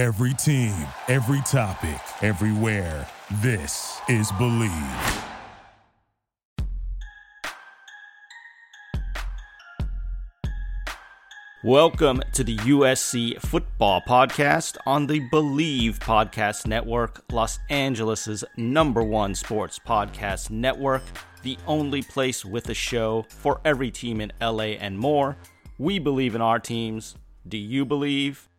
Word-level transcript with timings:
Every 0.00 0.32
team, 0.32 0.72
every 1.08 1.42
topic, 1.42 2.00
everywhere. 2.22 3.06
This 3.42 4.00
is 4.08 4.32
Bleav. 4.32 5.24
Welcome 11.62 12.22
to 12.32 12.42
the 12.42 12.56
USC 12.56 13.38
Football 13.42 14.00
Podcast 14.08 14.78
on 14.86 15.06
the 15.06 15.20
Bleav 15.28 15.98
Podcast 15.98 16.66
Network, 16.66 17.22
Los 17.30 17.58
Angeles' 17.68 18.42
number 18.56 19.02
one 19.02 19.34
sports 19.34 19.78
podcast 19.78 20.48
network, 20.48 21.02
the 21.42 21.58
only 21.66 22.00
place 22.00 22.42
with 22.42 22.70
a 22.70 22.74
show 22.74 23.26
for 23.28 23.60
every 23.66 23.90
team 23.90 24.22
in 24.22 24.32
LA 24.40 24.78
and 24.80 24.98
more. 24.98 25.36
We 25.76 25.98
believe 25.98 26.34
in 26.34 26.40
our 26.40 26.58
teams. 26.58 27.16
Do 27.46 27.58
you 27.58 27.84
believe? 27.84 28.49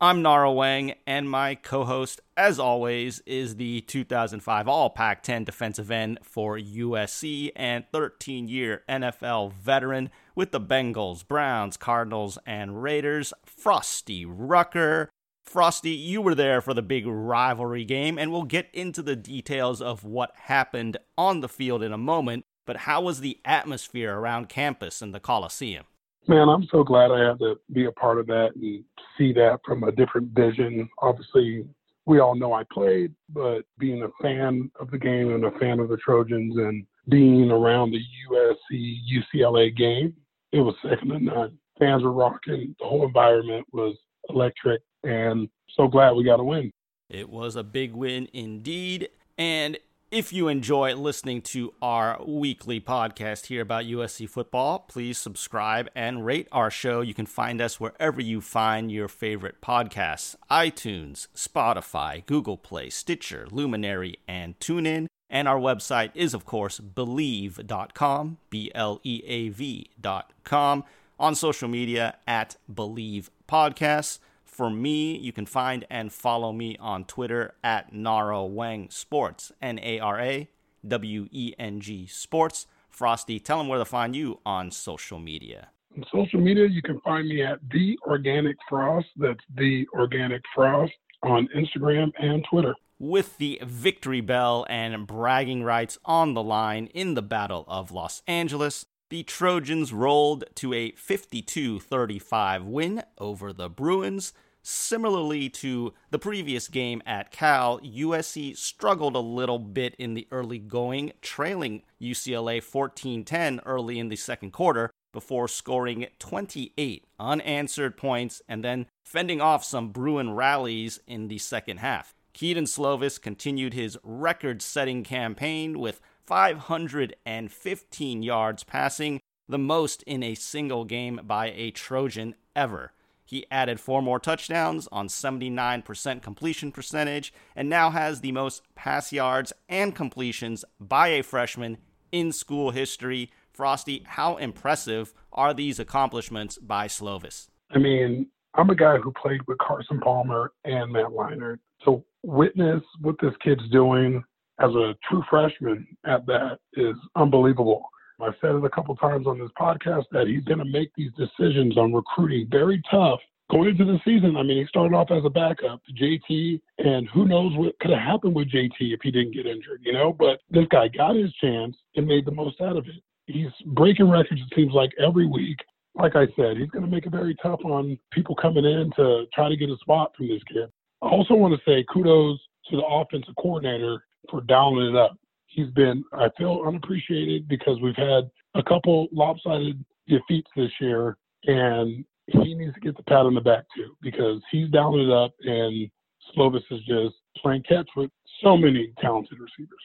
I'm 0.00 0.22
Nara 0.22 0.50
Weng, 0.50 0.94
and 1.08 1.28
my 1.28 1.56
co 1.56 1.82
host, 1.82 2.20
as 2.36 2.60
always, 2.60 3.18
is 3.26 3.56
the 3.56 3.80
2005 3.80 4.68
All 4.68 4.90
Pac 4.90 5.24
10 5.24 5.42
defensive 5.42 5.90
end 5.90 6.20
for 6.22 6.56
USC 6.56 7.50
and 7.56 7.84
13 7.90 8.46
year 8.46 8.84
NFL 8.88 9.54
veteran 9.54 10.10
with 10.36 10.52
the 10.52 10.60
Bengals, 10.60 11.26
Browns, 11.26 11.76
Cardinals, 11.76 12.38
and 12.46 12.80
Raiders, 12.80 13.32
Frosty 13.44 14.24
Rucker. 14.24 15.10
Frosty, 15.44 15.90
you 15.90 16.22
were 16.22 16.36
there 16.36 16.60
for 16.60 16.74
the 16.74 16.82
big 16.82 17.04
rivalry 17.04 17.84
game, 17.84 18.18
and 18.18 18.30
we'll 18.30 18.44
get 18.44 18.68
into 18.72 19.02
the 19.02 19.16
details 19.16 19.82
of 19.82 20.04
what 20.04 20.30
happened 20.42 20.96
on 21.16 21.40
the 21.40 21.48
field 21.48 21.82
in 21.82 21.92
a 21.92 21.98
moment. 21.98 22.44
But 22.66 22.76
how 22.76 23.00
was 23.00 23.18
the 23.18 23.40
atmosphere 23.44 24.14
around 24.14 24.48
campus 24.48 25.02
and 25.02 25.12
the 25.12 25.18
Coliseum? 25.18 25.86
Man, 26.26 26.48
I'm 26.48 26.66
so 26.70 26.84
glad 26.84 27.10
I 27.10 27.28
had 27.28 27.38
to 27.38 27.58
be 27.72 27.86
a 27.86 27.92
part 27.92 28.18
of 28.18 28.26
that 28.26 28.50
and 28.54 28.84
see 29.16 29.32
that 29.34 29.60
from 29.64 29.84
a 29.84 29.92
different 29.92 30.28
vision. 30.30 30.88
Obviously, 30.98 31.64
we 32.06 32.20
all 32.20 32.34
know 32.34 32.52
I 32.52 32.64
played, 32.72 33.14
but 33.30 33.62
being 33.78 34.02
a 34.02 34.22
fan 34.22 34.70
of 34.80 34.90
the 34.90 34.98
game 34.98 35.34
and 35.34 35.44
a 35.44 35.58
fan 35.58 35.78
of 35.78 35.88
the 35.88 35.96
Trojans 35.98 36.56
and 36.56 36.86
being 37.08 37.50
around 37.50 37.92
the 37.92 38.00
USC 38.30 38.96
UCLA 39.34 39.74
game, 39.76 40.14
it 40.52 40.60
was 40.60 40.74
second 40.82 41.08
to 41.10 41.18
none. 41.18 41.58
Fans 41.78 42.02
were 42.02 42.12
rocking. 42.12 42.74
The 42.78 42.86
whole 42.86 43.06
environment 43.06 43.66
was 43.72 43.96
electric, 44.30 44.82
and 45.04 45.48
so 45.76 45.86
glad 45.86 46.12
we 46.12 46.24
got 46.24 46.40
a 46.40 46.44
win. 46.44 46.72
It 47.08 47.28
was 47.28 47.56
a 47.56 47.62
big 47.62 47.92
win 47.92 48.28
indeed. 48.32 49.08
And 49.36 49.78
if 50.10 50.32
you 50.32 50.48
enjoy 50.48 50.94
listening 50.94 51.42
to 51.42 51.74
our 51.82 52.18
weekly 52.24 52.80
podcast 52.80 53.46
here 53.46 53.60
about 53.60 53.84
USC 53.84 54.28
football, 54.28 54.78
please 54.80 55.18
subscribe 55.18 55.88
and 55.94 56.24
rate 56.24 56.48
our 56.50 56.70
show. 56.70 57.02
You 57.02 57.12
can 57.12 57.26
find 57.26 57.60
us 57.60 57.78
wherever 57.78 58.20
you 58.20 58.40
find 58.40 58.90
your 58.90 59.08
favorite 59.08 59.60
podcasts 59.60 60.34
iTunes, 60.50 61.28
Spotify, 61.36 62.24
Google 62.24 62.56
Play, 62.56 62.88
Stitcher, 62.88 63.46
Luminary, 63.50 64.18
and 64.26 64.58
TuneIn. 64.60 65.08
And 65.28 65.46
our 65.46 65.58
website 65.58 66.10
is, 66.14 66.32
of 66.32 66.46
course, 66.46 66.80
Bleav.com, 66.80 68.38
B 68.48 68.72
L 68.74 69.00
E 69.04 69.22
A 69.26 69.48
V.com. 69.50 70.84
On 71.20 71.34
social 71.34 71.68
media 71.68 72.16
at 72.26 72.56
Bleav 72.72 73.28
Podcasts. 73.46 74.20
For 74.58 74.70
me, 74.70 75.16
you 75.16 75.30
can 75.30 75.46
find 75.46 75.84
and 75.88 76.12
follow 76.12 76.50
me 76.50 76.76
on 76.80 77.04
Twitter 77.04 77.54
at 77.62 77.92
Nara 77.92 78.38
Weng 78.38 78.92
Sports, 78.92 79.52
N 79.62 79.78
A 79.80 80.00
R 80.00 80.18
A 80.18 80.48
W 80.84 81.28
E 81.30 81.54
N 81.60 81.78
G 81.78 82.08
Sports. 82.08 82.66
Frosty, 82.90 83.38
tell 83.38 83.58
them 83.58 83.68
where 83.68 83.78
to 83.78 83.84
find 83.84 84.16
you 84.16 84.40
on 84.44 84.72
social 84.72 85.20
media. 85.20 85.68
On 85.96 86.04
social 86.12 86.40
media, 86.40 86.66
you 86.66 86.82
can 86.82 87.00
find 87.02 87.28
me 87.28 87.40
at 87.40 87.60
The 87.70 87.96
Organic 88.04 88.56
Frost. 88.68 89.06
That's 89.16 89.38
The 89.56 89.86
Organic 89.94 90.42
Frost 90.52 90.92
on 91.22 91.48
Instagram 91.54 92.10
and 92.18 92.44
Twitter. 92.50 92.74
With 92.98 93.38
the 93.38 93.60
victory 93.64 94.22
bell 94.22 94.66
and 94.68 95.06
bragging 95.06 95.62
rights 95.62 95.98
on 96.04 96.34
the 96.34 96.42
line 96.42 96.88
in 96.88 97.14
the 97.14 97.22
Battle 97.22 97.64
of 97.68 97.92
Los 97.92 98.24
Angeles, 98.26 98.86
the 99.08 99.22
Trojans 99.22 99.92
rolled 99.92 100.46
to 100.56 100.74
a 100.74 100.90
52 100.90 101.78
35 101.78 102.64
win 102.64 103.04
over 103.18 103.52
the 103.52 103.70
Bruins. 103.70 104.32
Similarly 104.70 105.48
to 105.48 105.94
the 106.10 106.18
previous 106.18 106.68
game 106.68 107.00
at 107.06 107.30
Cal, 107.30 107.80
USC 107.80 108.54
struggled 108.54 109.16
a 109.16 109.18
little 109.18 109.58
bit 109.58 109.94
in 109.94 110.12
the 110.12 110.28
early 110.30 110.58
going, 110.58 111.12
trailing 111.22 111.84
UCLA 111.98 112.62
14 112.62 113.24
10 113.24 113.62
early 113.64 113.98
in 113.98 114.10
the 114.10 114.16
second 114.16 114.50
quarter 114.50 114.90
before 115.10 115.48
scoring 115.48 116.08
28 116.18 117.06
unanswered 117.18 117.96
points 117.96 118.42
and 118.46 118.62
then 118.62 118.84
fending 119.06 119.40
off 119.40 119.64
some 119.64 119.88
Bruin 119.88 120.32
rallies 120.34 121.00
in 121.06 121.28
the 121.28 121.38
second 121.38 121.78
half. 121.78 122.14
Kedon 122.34 122.64
Slovis 122.64 123.18
continued 123.18 123.72
his 123.72 123.96
record 124.02 124.60
setting 124.60 125.02
campaign 125.02 125.78
with 125.78 126.02
515 126.26 128.22
yards 128.22 128.64
passing, 128.64 129.20
the 129.48 129.56
most 129.56 130.02
in 130.02 130.22
a 130.22 130.34
single 130.34 130.84
game 130.84 131.20
by 131.24 131.52
a 131.52 131.70
Trojan 131.70 132.34
ever. 132.54 132.92
He 133.28 133.44
added 133.50 133.78
four 133.78 134.00
more 134.00 134.18
touchdowns 134.18 134.88
on 134.90 135.08
79% 135.08 136.22
completion 136.22 136.72
percentage 136.72 137.30
and 137.54 137.68
now 137.68 137.90
has 137.90 138.22
the 138.22 138.32
most 138.32 138.62
pass 138.74 139.12
yards 139.12 139.52
and 139.68 139.94
completions 139.94 140.64
by 140.80 141.08
a 141.08 141.22
freshman 141.22 141.76
in 142.10 142.32
school 142.32 142.70
history. 142.70 143.30
Frosty, 143.52 144.02
how 144.06 144.38
impressive 144.38 145.12
are 145.30 145.52
these 145.52 145.78
accomplishments 145.78 146.56
by 146.56 146.86
Slovis? 146.86 147.50
I 147.70 147.76
mean, 147.76 148.28
I'm 148.54 148.70
a 148.70 148.74
guy 148.74 148.96
who 148.96 149.12
played 149.12 149.46
with 149.46 149.58
Carson 149.58 150.00
Palmer 150.00 150.52
and 150.64 150.90
Matt 150.90 151.08
Leinart. 151.08 151.58
So 151.84 152.06
witness 152.22 152.82
what 153.02 153.16
this 153.20 153.34
kid's 153.44 153.68
doing 153.70 154.24
as 154.58 154.70
a 154.70 154.96
true 155.06 155.22
freshman 155.28 155.86
at 156.06 156.24
that 156.24 156.60
is 156.72 156.96
unbelievable. 157.14 157.90
I've 158.20 158.34
said 158.40 158.54
it 158.54 158.64
a 158.64 158.70
couple 158.70 158.96
times 158.96 159.26
on 159.26 159.38
this 159.38 159.50
podcast 159.58 160.04
that 160.10 160.26
he's 160.26 160.44
going 160.44 160.58
to 160.58 160.64
make 160.64 160.90
these 160.96 161.12
decisions 161.12 161.76
on 161.76 161.92
recruiting 161.92 162.48
very 162.50 162.82
tough 162.90 163.20
going 163.50 163.70
into 163.70 163.84
the 163.84 163.98
season. 164.04 164.36
I 164.36 164.42
mean, 164.42 164.58
he 164.58 164.66
started 164.66 164.94
off 164.94 165.10
as 165.10 165.24
a 165.24 165.30
backup 165.30 165.80
to 165.84 165.92
JT, 165.92 166.60
and 166.78 167.08
who 167.08 167.26
knows 167.26 167.56
what 167.56 167.78
could 167.78 167.90
have 167.90 168.02
happened 168.02 168.34
with 168.34 168.50
JT 168.50 168.74
if 168.80 169.00
he 169.02 169.10
didn't 169.10 169.34
get 169.34 169.46
injured, 169.46 169.82
you 169.84 169.92
know? 169.92 170.12
But 170.12 170.40
this 170.50 170.66
guy 170.70 170.88
got 170.88 171.16
his 171.16 171.32
chance 171.34 171.76
and 171.96 172.06
made 172.06 172.26
the 172.26 172.32
most 172.32 172.60
out 172.60 172.76
of 172.76 172.86
it. 172.86 173.02
He's 173.26 173.52
breaking 173.66 174.10
records, 174.10 174.40
it 174.40 174.54
seems 174.54 174.72
like, 174.72 174.90
every 174.98 175.26
week. 175.26 175.58
Like 175.94 176.16
I 176.16 176.26
said, 176.36 176.56
he's 176.56 176.70
going 176.70 176.84
to 176.84 176.90
make 176.90 177.06
it 177.06 177.12
very 177.12 177.36
tough 177.42 177.60
on 177.64 177.98
people 178.12 178.34
coming 178.34 178.64
in 178.64 178.90
to 178.96 179.26
try 179.34 179.48
to 179.48 179.56
get 179.56 179.70
a 179.70 179.76
spot 179.78 180.12
from 180.16 180.28
this 180.28 180.42
kid. 180.44 180.70
I 181.02 181.08
also 181.08 181.34
want 181.34 181.54
to 181.54 181.70
say 181.70 181.84
kudos 181.92 182.38
to 182.70 182.76
the 182.76 182.84
offensive 182.84 183.34
coordinator 183.40 184.04
for 184.30 184.40
dialing 184.42 184.88
it 184.88 184.96
up 184.96 185.16
he's 185.48 185.70
been, 185.70 186.04
I 186.12 186.28
feel, 186.38 186.62
unappreciated 186.66 187.48
because 187.48 187.80
we've 187.80 187.96
had 187.96 188.30
a 188.54 188.62
couple 188.62 189.08
lopsided 189.12 189.84
defeats 190.06 190.50
this 190.56 190.70
year, 190.80 191.16
and 191.44 192.04
he 192.26 192.54
needs 192.54 192.74
to 192.74 192.80
get 192.80 192.96
the 192.96 193.02
pat 193.04 193.26
on 193.26 193.34
the 193.34 193.40
back 193.40 193.64
too 193.74 193.96
because 194.00 194.40
he's 194.50 194.68
dialing 194.70 195.08
it 195.08 195.12
up, 195.12 195.32
and 195.40 195.90
Slovis 196.36 196.62
is 196.70 196.80
just 196.86 197.16
playing 197.36 197.62
catch 197.62 197.88
with 197.96 198.10
so 198.42 198.56
many 198.56 198.92
talented 199.00 199.38
receivers. 199.38 199.80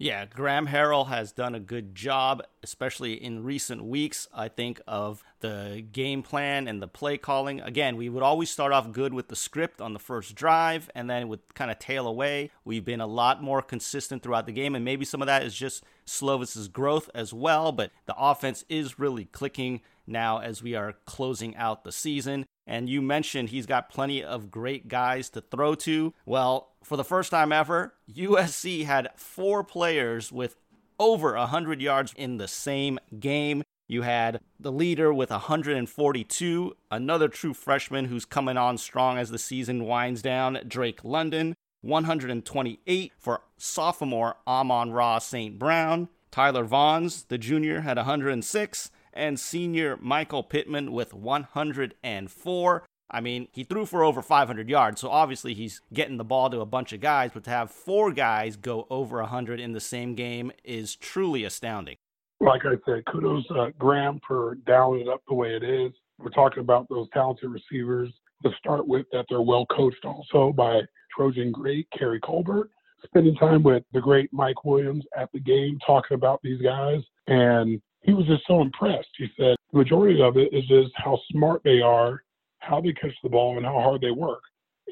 Yeah, 0.00 0.26
Graham 0.26 0.68
Harrell 0.68 1.08
has 1.08 1.32
done 1.32 1.56
a 1.56 1.60
good 1.60 1.96
job, 1.96 2.44
especially 2.62 3.14
in 3.14 3.42
recent 3.42 3.82
weeks, 3.82 4.28
I 4.32 4.46
think, 4.46 4.80
of 4.86 5.24
the 5.40 5.84
game 5.90 6.22
plan 6.22 6.68
and 6.68 6.80
the 6.80 6.86
play 6.86 7.18
calling. 7.18 7.60
Again, 7.60 7.96
we 7.96 8.08
would 8.08 8.22
always 8.22 8.48
start 8.48 8.72
off 8.72 8.92
good 8.92 9.12
with 9.12 9.26
the 9.26 9.34
script 9.34 9.80
on 9.80 9.94
the 9.94 9.98
first 9.98 10.36
drive, 10.36 10.88
and 10.94 11.10
then 11.10 11.22
it 11.22 11.28
would 11.28 11.52
kind 11.54 11.68
of 11.68 11.80
tail 11.80 12.06
away. 12.06 12.52
We've 12.64 12.84
been 12.84 13.00
a 13.00 13.08
lot 13.08 13.42
more 13.42 13.60
consistent 13.60 14.22
throughout 14.22 14.46
the 14.46 14.52
game, 14.52 14.76
and 14.76 14.84
maybe 14.84 15.04
some 15.04 15.20
of 15.20 15.26
that 15.26 15.42
is 15.42 15.52
just 15.52 15.82
Slovis's 16.06 16.68
growth 16.68 17.10
as 17.12 17.34
well, 17.34 17.72
but 17.72 17.90
the 18.06 18.14
offense 18.16 18.64
is 18.68 19.00
really 19.00 19.24
clicking 19.24 19.80
now 20.06 20.38
as 20.38 20.62
we 20.62 20.76
are 20.76 20.94
closing 21.06 21.56
out 21.56 21.82
the 21.82 21.92
season. 21.92 22.46
And 22.68 22.88
you 22.88 23.00
mentioned 23.00 23.48
he's 23.48 23.64
got 23.64 23.88
plenty 23.88 24.22
of 24.22 24.50
great 24.50 24.88
guys 24.88 25.30
to 25.30 25.40
throw 25.40 25.74
to. 25.76 26.12
Well, 26.26 26.74
for 26.84 26.98
the 26.98 27.04
first 27.04 27.30
time 27.30 27.50
ever, 27.50 27.94
USC 28.12 28.84
had 28.84 29.08
four 29.16 29.64
players 29.64 30.30
with 30.30 30.56
over 31.00 31.34
100 31.34 31.80
yards 31.80 32.12
in 32.14 32.36
the 32.36 32.46
same 32.46 32.98
game. 33.18 33.62
You 33.88 34.02
had 34.02 34.40
the 34.60 34.70
leader 34.70 35.14
with 35.14 35.30
142, 35.30 36.76
another 36.90 37.28
true 37.28 37.54
freshman 37.54 38.04
who's 38.04 38.26
coming 38.26 38.58
on 38.58 38.76
strong 38.76 39.16
as 39.16 39.30
the 39.30 39.38
season 39.38 39.86
winds 39.86 40.20
down, 40.20 40.60
Drake 40.68 41.02
London, 41.02 41.54
128 41.80 43.12
for 43.18 43.40
sophomore 43.56 44.36
Amon-Ra 44.46 45.20
St. 45.20 45.58
Brown. 45.58 46.08
Tyler 46.30 46.66
Vaughns, 46.66 47.26
the 47.28 47.38
junior, 47.38 47.80
had 47.80 47.96
106, 47.96 48.90
and 49.12 49.38
senior 49.38 49.96
Michael 50.00 50.42
Pittman 50.42 50.92
with 50.92 51.14
104. 51.14 52.84
I 53.10 53.20
mean, 53.20 53.48
he 53.52 53.64
threw 53.64 53.86
for 53.86 54.04
over 54.04 54.20
500 54.20 54.68
yards, 54.68 55.00
so 55.00 55.08
obviously 55.08 55.54
he's 55.54 55.80
getting 55.92 56.18
the 56.18 56.24
ball 56.24 56.50
to 56.50 56.60
a 56.60 56.66
bunch 56.66 56.92
of 56.92 57.00
guys, 57.00 57.30
but 57.32 57.44
to 57.44 57.50
have 57.50 57.70
four 57.70 58.12
guys 58.12 58.56
go 58.56 58.86
over 58.90 59.20
100 59.20 59.60
in 59.60 59.72
the 59.72 59.80
same 59.80 60.14
game 60.14 60.52
is 60.62 60.94
truly 60.94 61.44
astounding. 61.44 61.96
Like 62.40 62.66
I 62.66 62.74
said, 62.86 63.04
kudos 63.10 63.44
uh, 63.50 63.70
Graham 63.78 64.20
for 64.26 64.56
dialing 64.66 65.00
it 65.02 65.08
up 65.08 65.22
the 65.26 65.34
way 65.34 65.56
it 65.56 65.64
is. 65.64 65.92
We're 66.18 66.30
talking 66.30 66.60
about 66.60 66.88
those 66.88 67.08
talented 67.12 67.50
receivers. 67.50 68.12
Let's 68.44 68.56
start 68.58 68.86
with 68.86 69.06
that 69.12 69.24
they're 69.28 69.42
well 69.42 69.66
coached 69.66 70.04
also 70.04 70.52
by 70.52 70.82
Trojan 71.16 71.50
great 71.50 71.88
Keary 71.96 72.20
Colbert. 72.20 72.70
Spending 73.04 73.36
time 73.36 73.62
with 73.62 73.84
the 73.92 74.00
great 74.00 74.32
Mike 74.32 74.64
Williams 74.64 75.04
at 75.16 75.30
the 75.32 75.38
game, 75.38 75.78
talking 75.86 76.16
about 76.16 76.40
these 76.42 76.60
guys, 76.60 77.00
and 77.28 77.80
he 78.02 78.12
was 78.12 78.26
just 78.26 78.46
so 78.46 78.62
impressed. 78.62 79.08
He 79.16 79.26
said 79.36 79.56
the 79.72 79.78
majority 79.78 80.22
of 80.22 80.36
it 80.36 80.52
is 80.52 80.66
just 80.66 80.90
how 80.96 81.18
smart 81.30 81.62
they 81.64 81.80
are, 81.80 82.22
how 82.60 82.80
they 82.80 82.92
catch 82.92 83.14
the 83.22 83.28
ball, 83.28 83.56
and 83.56 83.66
how 83.66 83.80
hard 83.80 84.00
they 84.00 84.10
work. 84.10 84.42